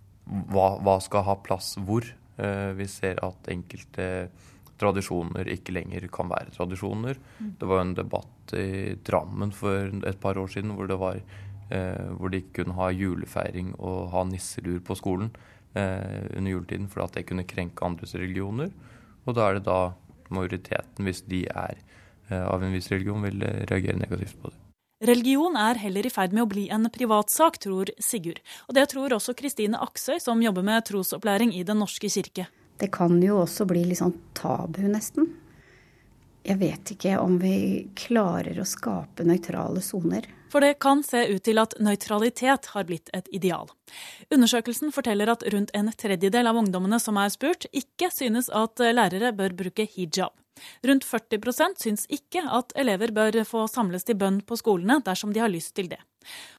Hva, 0.53 0.75
hva 0.85 0.99
skal 1.01 1.25
ha 1.25 1.39
plass 1.41 1.73
hvor? 1.81 2.05
Eh, 2.37 2.69
vi 2.77 2.85
ser 2.85 3.17
at 3.25 3.49
enkelte 3.49 4.29
tradisjoner 4.79 5.49
ikke 5.51 5.73
lenger 5.75 6.05
kan 6.13 6.29
være 6.29 6.53
tradisjoner. 6.55 7.17
Det 7.39 7.67
var 7.67 7.81
en 7.83 7.97
debatt 7.97 8.53
i 8.53 8.93
Drammen 9.05 9.51
for 9.55 9.89
et 10.05 10.21
par 10.21 10.37
år 10.37 10.53
siden 10.53 10.77
hvor, 10.77 10.87
det 10.89 11.01
var, 11.01 11.19
hvor 11.69 12.31
de 12.33 12.39
ikke 12.41 12.63
kunne 12.63 12.75
ha 12.79 12.89
julefeiring 12.89 13.75
og 13.77 14.09
ha 14.13 14.23
nisselur 14.25 14.79
på 14.81 14.95
skolen 14.97 15.29
eh, 15.73 16.37
under 16.37 16.51
juletiden, 16.51 16.87
for 16.89 17.05
at 17.05 17.17
det 17.17 17.27
kunne 17.29 17.47
krenke 17.47 17.85
andres 17.85 18.15
religioner. 18.17 18.71
Og 19.27 19.35
da 19.37 19.49
er 19.49 19.59
det 19.59 19.67
da 19.67 19.79
majoriteten, 20.33 21.05
hvis 21.05 21.23
de 21.29 21.43
er 21.49 21.77
eh, 22.29 22.45
av 22.45 22.63
en 22.63 22.73
viss 22.73 22.89
religion, 22.91 23.21
vil 23.25 23.43
eh, 23.45 23.65
reagere 23.69 23.99
negativt 23.99 24.39
på 24.41 24.53
det. 24.53 24.57
Religion 25.07 25.55
er 25.55 25.79
heller 25.79 26.03
i 26.03 26.11
ferd 26.11 26.33
med 26.35 26.43
å 26.43 26.49
bli 26.51 26.65
en 26.75 26.89
privatsak, 26.91 27.61
tror 27.63 27.91
Sigurd. 28.03 28.41
Og 28.67 28.75
det 28.75 28.89
tror 28.91 29.15
også 29.15 29.35
Kristine 29.37 29.79
Aksøy, 29.79 30.17
som 30.19 30.41
jobber 30.43 30.65
med 30.65 30.83
trosopplæring 30.89 31.53
i 31.55 31.63
Den 31.63 31.79
norske 31.79 32.11
kirke. 32.11 32.49
Det 32.79 32.91
kan 32.95 33.15
jo 33.23 33.41
også 33.41 33.67
bli 33.67 33.85
litt 33.87 33.99
sånn 33.99 34.15
tabu, 34.35 34.81
nesten. 34.91 35.31
Jeg 36.43 36.59
vet 36.61 36.91
ikke 36.95 37.17
om 37.19 37.37
vi 37.41 37.87
klarer 37.99 38.59
å 38.59 38.67
skape 38.67 39.25
nøytrale 39.27 39.81
soner. 39.83 40.27
For 40.49 40.65
det 40.65 40.79
kan 40.81 41.03
se 41.05 41.21
ut 41.29 41.43
til 41.45 41.61
at 41.61 41.75
nøytralitet 41.77 42.71
har 42.73 42.87
blitt 42.89 43.11
et 43.13 43.27
ideal. 43.35 43.69
Undersøkelsen 44.33 44.93
forteller 44.95 45.29
at 45.29 45.45
rundt 45.53 45.73
en 45.77 45.91
tredjedel 45.93 46.49
av 46.49 46.57
ungdommene 46.57 46.97
som 47.01 47.19
er 47.21 47.29
spurt, 47.33 47.67
ikke 47.69 48.09
synes 48.13 48.49
at 48.49 48.81
lærere 48.81 49.33
bør 49.37 49.53
bruke 49.59 49.85
hijab. 49.85 50.33
Rundt 50.83 51.05
40% 51.07 51.83
syns 51.83 52.07
ikke 52.11 52.41
at 52.43 52.73
elever 52.75 53.13
bør 53.15 53.43
få 53.47 53.67
samles 53.71 54.07
til 54.07 54.17
bønn 54.19 54.41
på 54.41 54.57
skolene 54.59 54.99
dersom 55.05 55.35
de 55.35 55.43
har 55.43 55.53
lyst 55.53 55.75
til 55.77 55.91
det. 55.93 56.01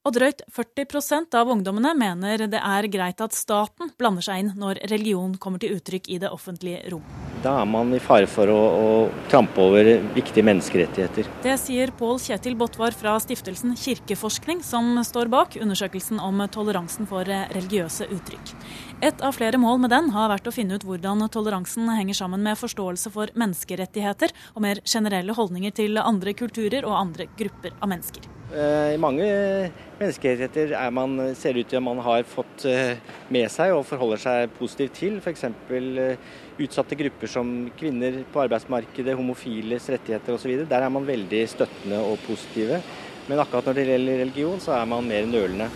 Og 0.09 0.15
drøyt 0.17 0.41
40% 0.57 1.35
av 1.37 1.51
ungdommene 1.53 1.91
mener 1.99 2.47
det 2.49 2.61
er 2.65 2.87
greit 2.89 3.21
at 3.21 3.37
staten 3.37 3.91
blander 4.01 4.25
seg 4.25 4.41
inn 4.41 4.55
når 4.57 4.81
religion 4.89 5.35
kommer 5.37 5.61
til 5.61 5.75
uttrykk 5.77 6.09
i 6.09 6.17
det 6.23 6.31
offentlige 6.33 6.81
rom. 6.95 7.05
Da 7.45 7.59
er 7.61 7.69
man 7.69 7.93
i 7.97 8.01
fare 8.01 8.29
for 8.29 8.49
å, 8.53 8.57
å 8.57 8.89
trampe 9.33 9.61
over 9.61 9.87
viktige 10.17 10.45
menneskerettigheter. 10.49 11.29
Det 11.45 11.57
sier 11.61 11.93
Pål 11.97 12.19
Kjetil 12.21 12.57
Botvar 12.61 12.97
fra 12.97 13.15
stiftelsen 13.21 13.77
Kirkeforskning, 13.81 14.65
som 14.65 14.97
står 15.05 15.29
bak 15.33 15.57
undersøkelsen 15.61 16.21
om 16.21 16.41
toleransen 16.53 17.09
for 17.09 17.29
religiøse 17.29 18.09
uttrykk. 18.13 18.55
Et 19.01 19.23
av 19.25 19.33
flere 19.33 19.57
mål 19.57 19.79
med 19.81 19.89
den 19.95 20.11
har 20.13 20.29
vært 20.29 20.49
å 20.51 20.53
finne 20.53 20.77
ut 20.77 20.83
hvordan 20.85 21.23
toleransen 21.33 21.87
henger 21.89 22.19
sammen 22.19 22.43
med 22.45 22.59
forståelse 22.61 23.09
for 23.15 23.31
menneskerettigheter 23.33 24.35
og 24.53 24.61
mer 24.61 24.83
generelle 24.85 25.33
holdninger 25.33 25.73
til 25.73 25.97
andre 26.03 26.35
kulturer 26.37 26.85
og 26.85 26.99
andre 26.99 27.25
grupper 27.39 27.73
av 27.81 27.89
mennesker. 27.89 28.29
I 28.53 28.99
mange 29.01 29.25
menneskerettigheter 30.03 30.75
man, 30.93 31.17
ser 31.33 31.57
det 31.57 31.65
ut 31.65 31.73
til 31.73 31.81
at 31.81 31.87
man 31.87 32.03
har 32.05 32.29
fått 32.29 32.67
med 33.33 33.49
seg 33.49 33.73
og 33.73 33.87
forholder 33.89 34.21
seg 34.21 34.53
positivt 34.59 34.99
til. 35.01 35.17
F.eks. 35.25 35.49
utsatte 36.61 36.99
grupper 37.01 37.33
som 37.39 37.55
kvinner 37.81 38.21
på 38.29 38.43
arbeidsmarkedet, 38.45 39.17
homofiles 39.17 39.89
rettigheter 39.95 40.37
osv. 40.37 40.67
Der 40.69 40.85
er 40.85 40.93
man 40.93 41.09
veldig 41.09 41.47
støttende 41.49 42.03
og 42.05 42.21
positive. 42.27 42.83
Men 43.31 43.41
akkurat 43.41 43.71
når 43.71 43.81
det 43.81 43.89
gjelder 43.95 44.23
religion, 44.27 44.61
så 44.61 44.77
er 44.77 44.93
man 44.93 45.09
mer 45.09 45.25
nølende. 45.31 45.71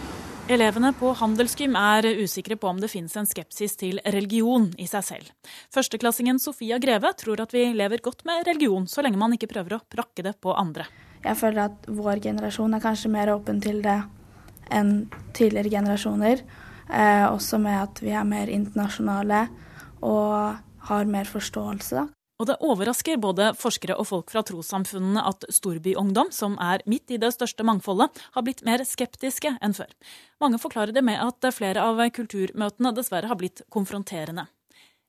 Elevene 0.44 0.90
på 0.92 1.08
Handelsgym 1.16 1.72
er 1.80 2.04
usikre 2.20 2.58
på 2.60 2.68
om 2.68 2.76
det 2.76 2.90
finnes 2.92 3.14
en 3.16 3.24
skepsis 3.24 3.78
til 3.80 3.96
religion 4.12 4.66
i 4.76 4.84
seg 4.84 5.06
selv. 5.06 5.30
Førsteklassingen 5.72 6.36
Sofia 6.42 6.76
Greve 6.82 7.14
tror 7.16 7.40
at 7.40 7.54
vi 7.56 7.62
lever 7.72 8.02
godt 8.04 8.26
med 8.28 8.44
religion, 8.44 8.84
så 8.84 9.00
lenge 9.00 9.16
man 9.16 9.32
ikke 9.32 9.48
prøver 9.48 9.78
å 9.78 9.80
prakke 9.88 10.26
det 10.26 10.34
på 10.44 10.52
andre. 10.52 10.84
Jeg 11.24 11.40
føler 11.40 11.70
at 11.70 11.88
vår 11.88 12.20
generasjon 12.26 12.76
er 12.76 12.84
kanskje 12.84 13.12
mer 13.14 13.32
åpen 13.32 13.62
til 13.64 13.80
det 13.86 13.96
enn 14.68 14.92
tidligere 15.32 15.72
generasjoner. 15.78 16.44
Eh, 16.92 17.24
også 17.24 17.62
med 17.64 17.80
at 17.80 18.04
vi 18.04 18.12
er 18.12 18.28
mer 18.28 18.52
internasjonale 18.52 19.46
og 20.04 20.60
har 20.90 21.08
mer 21.08 21.24
forståelse. 21.24 22.04
Og 22.42 22.48
det 22.50 22.56
overrasker 22.66 23.20
både 23.22 23.52
forskere 23.54 23.94
og 24.00 24.08
folk 24.08 24.32
fra 24.34 24.42
trossamfunnene 24.46 25.22
at 25.30 25.46
storbyungdom, 25.54 26.32
som 26.34 26.56
er 26.58 26.82
midt 26.90 27.14
i 27.14 27.20
det 27.22 27.30
største 27.36 27.66
mangfoldet, 27.66 28.10
har 28.34 28.46
blitt 28.46 28.64
mer 28.66 28.82
skeptiske 28.88 29.54
enn 29.62 29.76
før. 29.76 29.92
Mange 30.42 30.58
forklarer 30.58 30.96
det 30.96 31.04
med 31.06 31.22
at 31.22 31.46
flere 31.54 31.84
av 31.84 32.02
kulturmøtene 32.16 32.94
dessverre 32.96 33.30
har 33.30 33.38
blitt 33.38 33.62
konfronterende. 33.70 34.48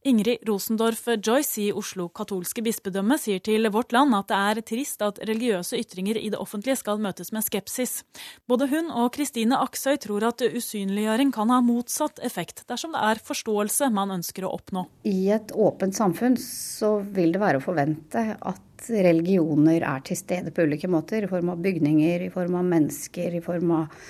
Ingrid 0.05 0.37
Rosendorf 0.45 1.07
Joyce 1.23 1.61
i 1.63 1.71
Oslo 1.73 2.11
katolske 2.13 2.61
bispedømme 2.61 3.15
sier 3.17 3.39
til 3.41 3.65
Vårt 3.73 3.89
Land 3.95 4.13
at 4.13 4.27
det 4.29 4.37
er 4.37 4.59
trist 4.69 5.01
at 5.01 5.17
religiøse 5.25 5.79
ytringer 5.81 6.19
i 6.19 6.29
det 6.29 6.37
offentlige 6.37 6.75
skal 6.77 7.01
møtes 7.01 7.33
med 7.33 7.41
skepsis. 7.41 8.03
Både 8.45 8.67
hun 8.69 8.91
og 8.93 9.09
Kristine 9.15 9.57
Aksøy 9.65 9.97
tror 10.03 10.27
at 10.29 10.45
usynliggjøring 10.45 11.33
kan 11.33 11.49
ha 11.49 11.57
motsatt 11.65 12.21
effekt, 12.21 12.61
dersom 12.69 12.93
det 12.93 13.01
er 13.01 13.23
forståelse 13.31 13.89
man 13.97 14.13
ønsker 14.19 14.45
å 14.45 14.53
oppnå. 14.59 14.85
I 15.09 15.31
et 15.33 15.55
åpent 15.57 15.97
samfunn 15.97 16.37
så 16.37 16.99
vil 17.01 17.33
det 17.33 17.41
være 17.41 17.57
å 17.57 17.65
forvente 17.65 18.27
at 18.37 18.89
religioner 19.09 19.81
er 19.89 20.05
til 20.05 20.21
stede 20.21 20.53
på 20.53 20.69
ulike 20.69 20.91
måter. 20.91 21.25
I 21.25 21.33
form 21.33 21.49
av 21.55 21.65
bygninger, 21.65 22.27
i 22.27 22.33
form 22.33 22.61
av 22.61 22.73
mennesker, 22.77 23.39
i 23.39 23.41
form 23.41 23.73
av 23.81 24.05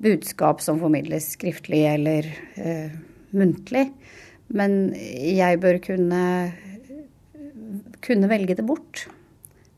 budskap 0.00 0.64
som 0.64 0.80
formidles 0.80 1.34
skriftlig 1.36 1.84
eller 1.92 2.32
eh, 2.56 2.96
muntlig. 3.36 3.90
Men 4.54 4.94
jeg 4.94 5.60
bør 5.62 5.78
kunne, 5.82 6.22
kunne 8.04 8.30
velge 8.30 8.56
det 8.58 8.66
bort. 8.66 9.06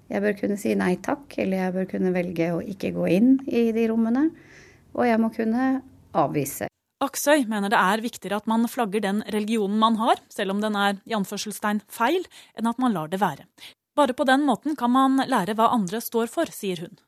Jeg 0.08 0.24
bør 0.24 0.36
kunne 0.40 0.56
si 0.60 0.72
nei 0.78 0.94
takk, 1.04 1.36
eller 1.40 1.64
jeg 1.64 1.76
bør 1.76 1.88
kunne 1.90 2.14
velge 2.14 2.50
å 2.54 2.64
ikke 2.64 2.94
gå 2.96 3.08
inn 3.12 3.36
i 3.48 3.68
de 3.76 3.86
rommene. 3.90 4.28
Og 4.96 5.04
jeg 5.08 5.20
må 5.20 5.30
kunne 5.34 5.70
avvise. 6.16 6.68
Aksøy 7.04 7.44
mener 7.46 7.70
det 7.70 7.78
er 7.78 8.02
viktigere 8.02 8.40
at 8.40 8.48
man 8.50 8.66
flagger 8.66 9.04
den 9.04 9.20
religionen 9.30 9.78
man 9.78 9.98
har, 10.00 10.18
selv 10.34 10.56
om 10.56 10.62
den 10.64 10.74
er 10.74 10.96
i 11.06 11.14
anførselstegn 11.14 11.84
feil, 11.86 12.24
enn 12.58 12.66
at 12.66 12.80
man 12.82 12.96
lar 12.96 13.12
det 13.12 13.20
være. 13.22 13.46
Bare 13.98 14.16
på 14.18 14.26
den 14.26 14.42
måten 14.46 14.74
kan 14.78 14.90
man 14.94 15.20
lære 15.26 15.54
hva 15.58 15.70
andre 15.74 16.00
står 16.02 16.30
for, 16.32 16.50
sier 16.54 16.82
hun. 16.82 16.98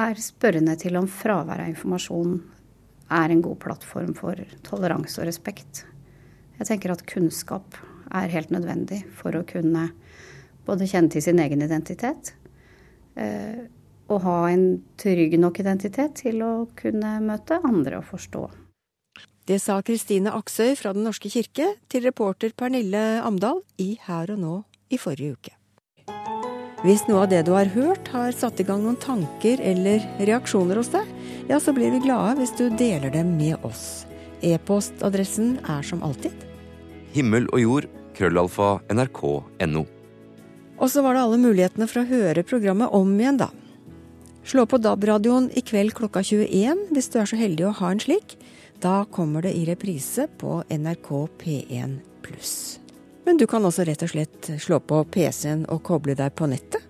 Er 0.00 0.18
spørrende 0.18 0.74
til 0.80 0.96
om 0.98 1.06
fravær 1.08 1.60
av 1.60 1.70
informasjon 1.70 2.38
er 3.14 3.34
en 3.34 3.42
god 3.44 3.60
plattform 3.62 4.14
for 4.16 4.40
toleranse 4.66 5.20
og 5.20 5.28
respekt. 5.28 5.84
Jeg 6.58 6.68
tenker 6.70 6.94
at 6.94 7.04
kunnskap 7.10 7.78
er 8.14 8.32
helt 8.32 8.52
nødvendig 8.54 9.02
for 9.18 9.34
å 9.36 9.46
kunne 9.48 9.88
både 10.64 10.88
kjenne 10.88 11.12
til 11.12 11.24
sin 11.24 11.40
egen 11.42 11.64
identitet 11.64 12.34
eh, 13.20 13.64
og 14.08 14.20
ha 14.24 14.36
en 14.52 14.66
trygg 15.00 15.36
nok 15.40 15.60
identitet 15.64 16.20
til 16.24 16.44
å 16.44 16.52
kunne 16.78 17.16
møte 17.24 17.60
andre 17.64 18.00
og 18.00 18.08
forstå. 18.12 18.44
Det 19.44 19.58
sa 19.60 19.80
Kristine 19.84 20.32
Aksøy 20.32 20.72
fra 20.78 20.94
Den 20.96 21.04
norske 21.04 21.28
kirke 21.28 21.74
til 21.92 22.06
reporter 22.06 22.54
Pernille 22.56 23.20
Amdal 23.24 23.60
i 23.80 23.94
Her 24.06 24.32
og 24.32 24.40
nå 24.40 24.54
i 24.88 25.00
forrige 25.00 25.36
uke. 25.36 25.54
Hvis 26.84 27.06
noe 27.08 27.24
av 27.24 27.30
det 27.32 27.42
du 27.48 27.54
har 27.56 27.70
hørt 27.72 28.08
har 28.12 28.32
satt 28.36 28.60
i 28.60 28.64
gang 28.68 28.82
noen 28.84 28.98
tanker 29.00 29.60
eller 29.64 30.04
reaksjoner 30.20 30.80
hos 30.80 30.92
deg, 30.92 31.08
ja, 31.48 31.56
så 31.60 31.72
blir 31.76 31.92
vi 31.92 32.02
glade 32.04 32.38
hvis 32.40 32.52
du 32.56 32.66
deler 32.76 33.12
dem 33.12 33.36
med 33.38 33.56
oss. 33.64 34.04
E-postadressen 34.44 35.58
er 35.70 35.82
som 35.86 36.02
alltid. 36.06 36.34
Himmel 37.14 37.48
og 37.52 37.62
jord, 37.62 37.90
krøllalfa, 38.16 38.78
nrk.no. 38.92 39.84
Og 40.74 40.90
så 40.90 41.04
var 41.04 41.14
det 41.14 41.22
alle 41.24 41.40
mulighetene 41.40 41.88
for 41.90 42.02
å 42.02 42.08
høre 42.08 42.46
programmet 42.46 42.94
om 42.94 43.12
igjen, 43.18 43.38
da. 43.40 43.50
Slå 44.44 44.66
på 44.68 44.78
DAB-radioen 44.82 45.48
i 45.56 45.62
kveld 45.64 45.94
klokka 45.96 46.20
21 46.20 46.90
hvis 46.92 47.08
du 47.12 47.20
er 47.22 47.28
så 47.30 47.38
heldig 47.40 47.68
å 47.70 47.76
ha 47.78 47.92
en 47.94 48.02
slik. 48.02 48.36
Da 48.82 49.04
kommer 49.08 49.46
det 49.46 49.54
i 49.56 49.64
reprise 49.64 50.26
på 50.40 50.58
NRK 50.68 51.10
P1 51.40 52.00
pluss. 52.26 52.80
Men 53.24 53.38
du 53.40 53.46
kan 53.48 53.64
også 53.64 53.86
rett 53.88 54.04
og 54.04 54.12
slett 54.12 54.50
slå 54.60 54.82
på 54.84 55.00
PC-en 55.08 55.64
og 55.72 55.80
koble 55.86 56.16
deg 56.18 56.34
på 56.36 56.50
nettet. 56.50 56.82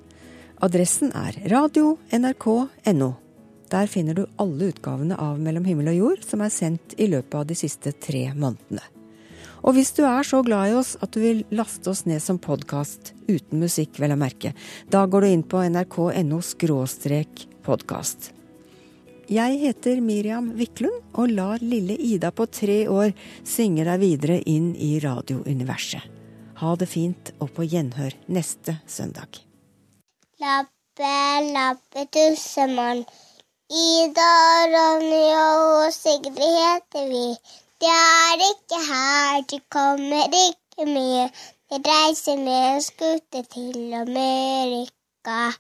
Adressen 0.65 1.13
er 1.15 1.37
radio.nrk.no. 1.53 3.13
Der 3.75 3.89
finner 3.91 4.15
du 4.15 4.27
alle 4.39 4.71
utgavene 4.71 5.17
av 5.19 5.41
Mellom 5.43 5.65
himmel 5.67 5.91
og 5.91 5.97
jord 5.99 6.21
som 6.23 6.45
er 6.45 6.53
sendt 6.55 6.95
i 6.95 7.09
løpet 7.11 7.41
av 7.41 7.49
de 7.49 7.57
siste 7.59 7.91
tre 7.99 8.29
månedene. 8.31 8.85
Og 9.65 9.75
hvis 9.75 9.95
du 9.97 10.03
er 10.05 10.27
så 10.29 10.43
glad 10.45 10.71
i 10.71 10.77
oss 10.77 10.93
at 11.03 11.17
du 11.17 11.23
vil 11.23 11.41
laste 11.57 11.89
oss 11.91 12.05
ned 12.07 12.21
som 12.23 12.39
podkast, 12.39 13.15
uten 13.27 13.63
musikk 13.65 13.99
vel 13.99 14.13
å 14.13 14.21
merke, 14.21 14.53
da 14.93 15.07
går 15.09 15.25
du 15.25 15.29
inn 15.33 15.43
på 15.49 15.65
nrk.no 15.65 16.41
podkast. 17.65 18.31
Jeg 19.33 19.57
heter 19.63 20.03
Miriam 20.05 20.51
Wiklund 20.59 21.17
og 21.17 21.33
lar 21.33 21.65
lille 21.65 21.97
Ida 21.97 22.29
på 22.31 22.45
tre 22.53 22.83
år 22.93 23.15
synge 23.41 23.89
deg 23.89 24.03
videre 24.05 24.37
inn 24.45 24.75
i 24.77 24.99
radiouniverset. 25.01 26.05
Ha 26.61 26.77
det 26.77 26.91
fint 26.93 27.33
og 27.41 27.55
på 27.57 27.65
gjenhør 27.65 28.13
neste 28.29 28.77
søndag. 28.87 29.41
Lappe, 30.45 31.15
lappe, 31.57 32.05
tussemann. 32.13 33.07
Ida, 33.71 34.67
Ronny 34.73 35.33
og 35.35 35.93
Sigrid 35.93 36.37
heter 36.37 37.07
vi. 37.09 37.37
De 37.81 37.87
er 37.87 38.43
ikke 38.51 38.81
her, 38.89 39.41
de 39.51 39.61
kommer 39.71 40.25
ikke 40.49 40.85
med. 40.93 41.31
De 41.71 41.81
reiser 41.91 42.37
med 42.37 42.75
en 42.75 42.83
skute 42.83 43.43
til 43.55 43.95
Amerika. 43.95 45.55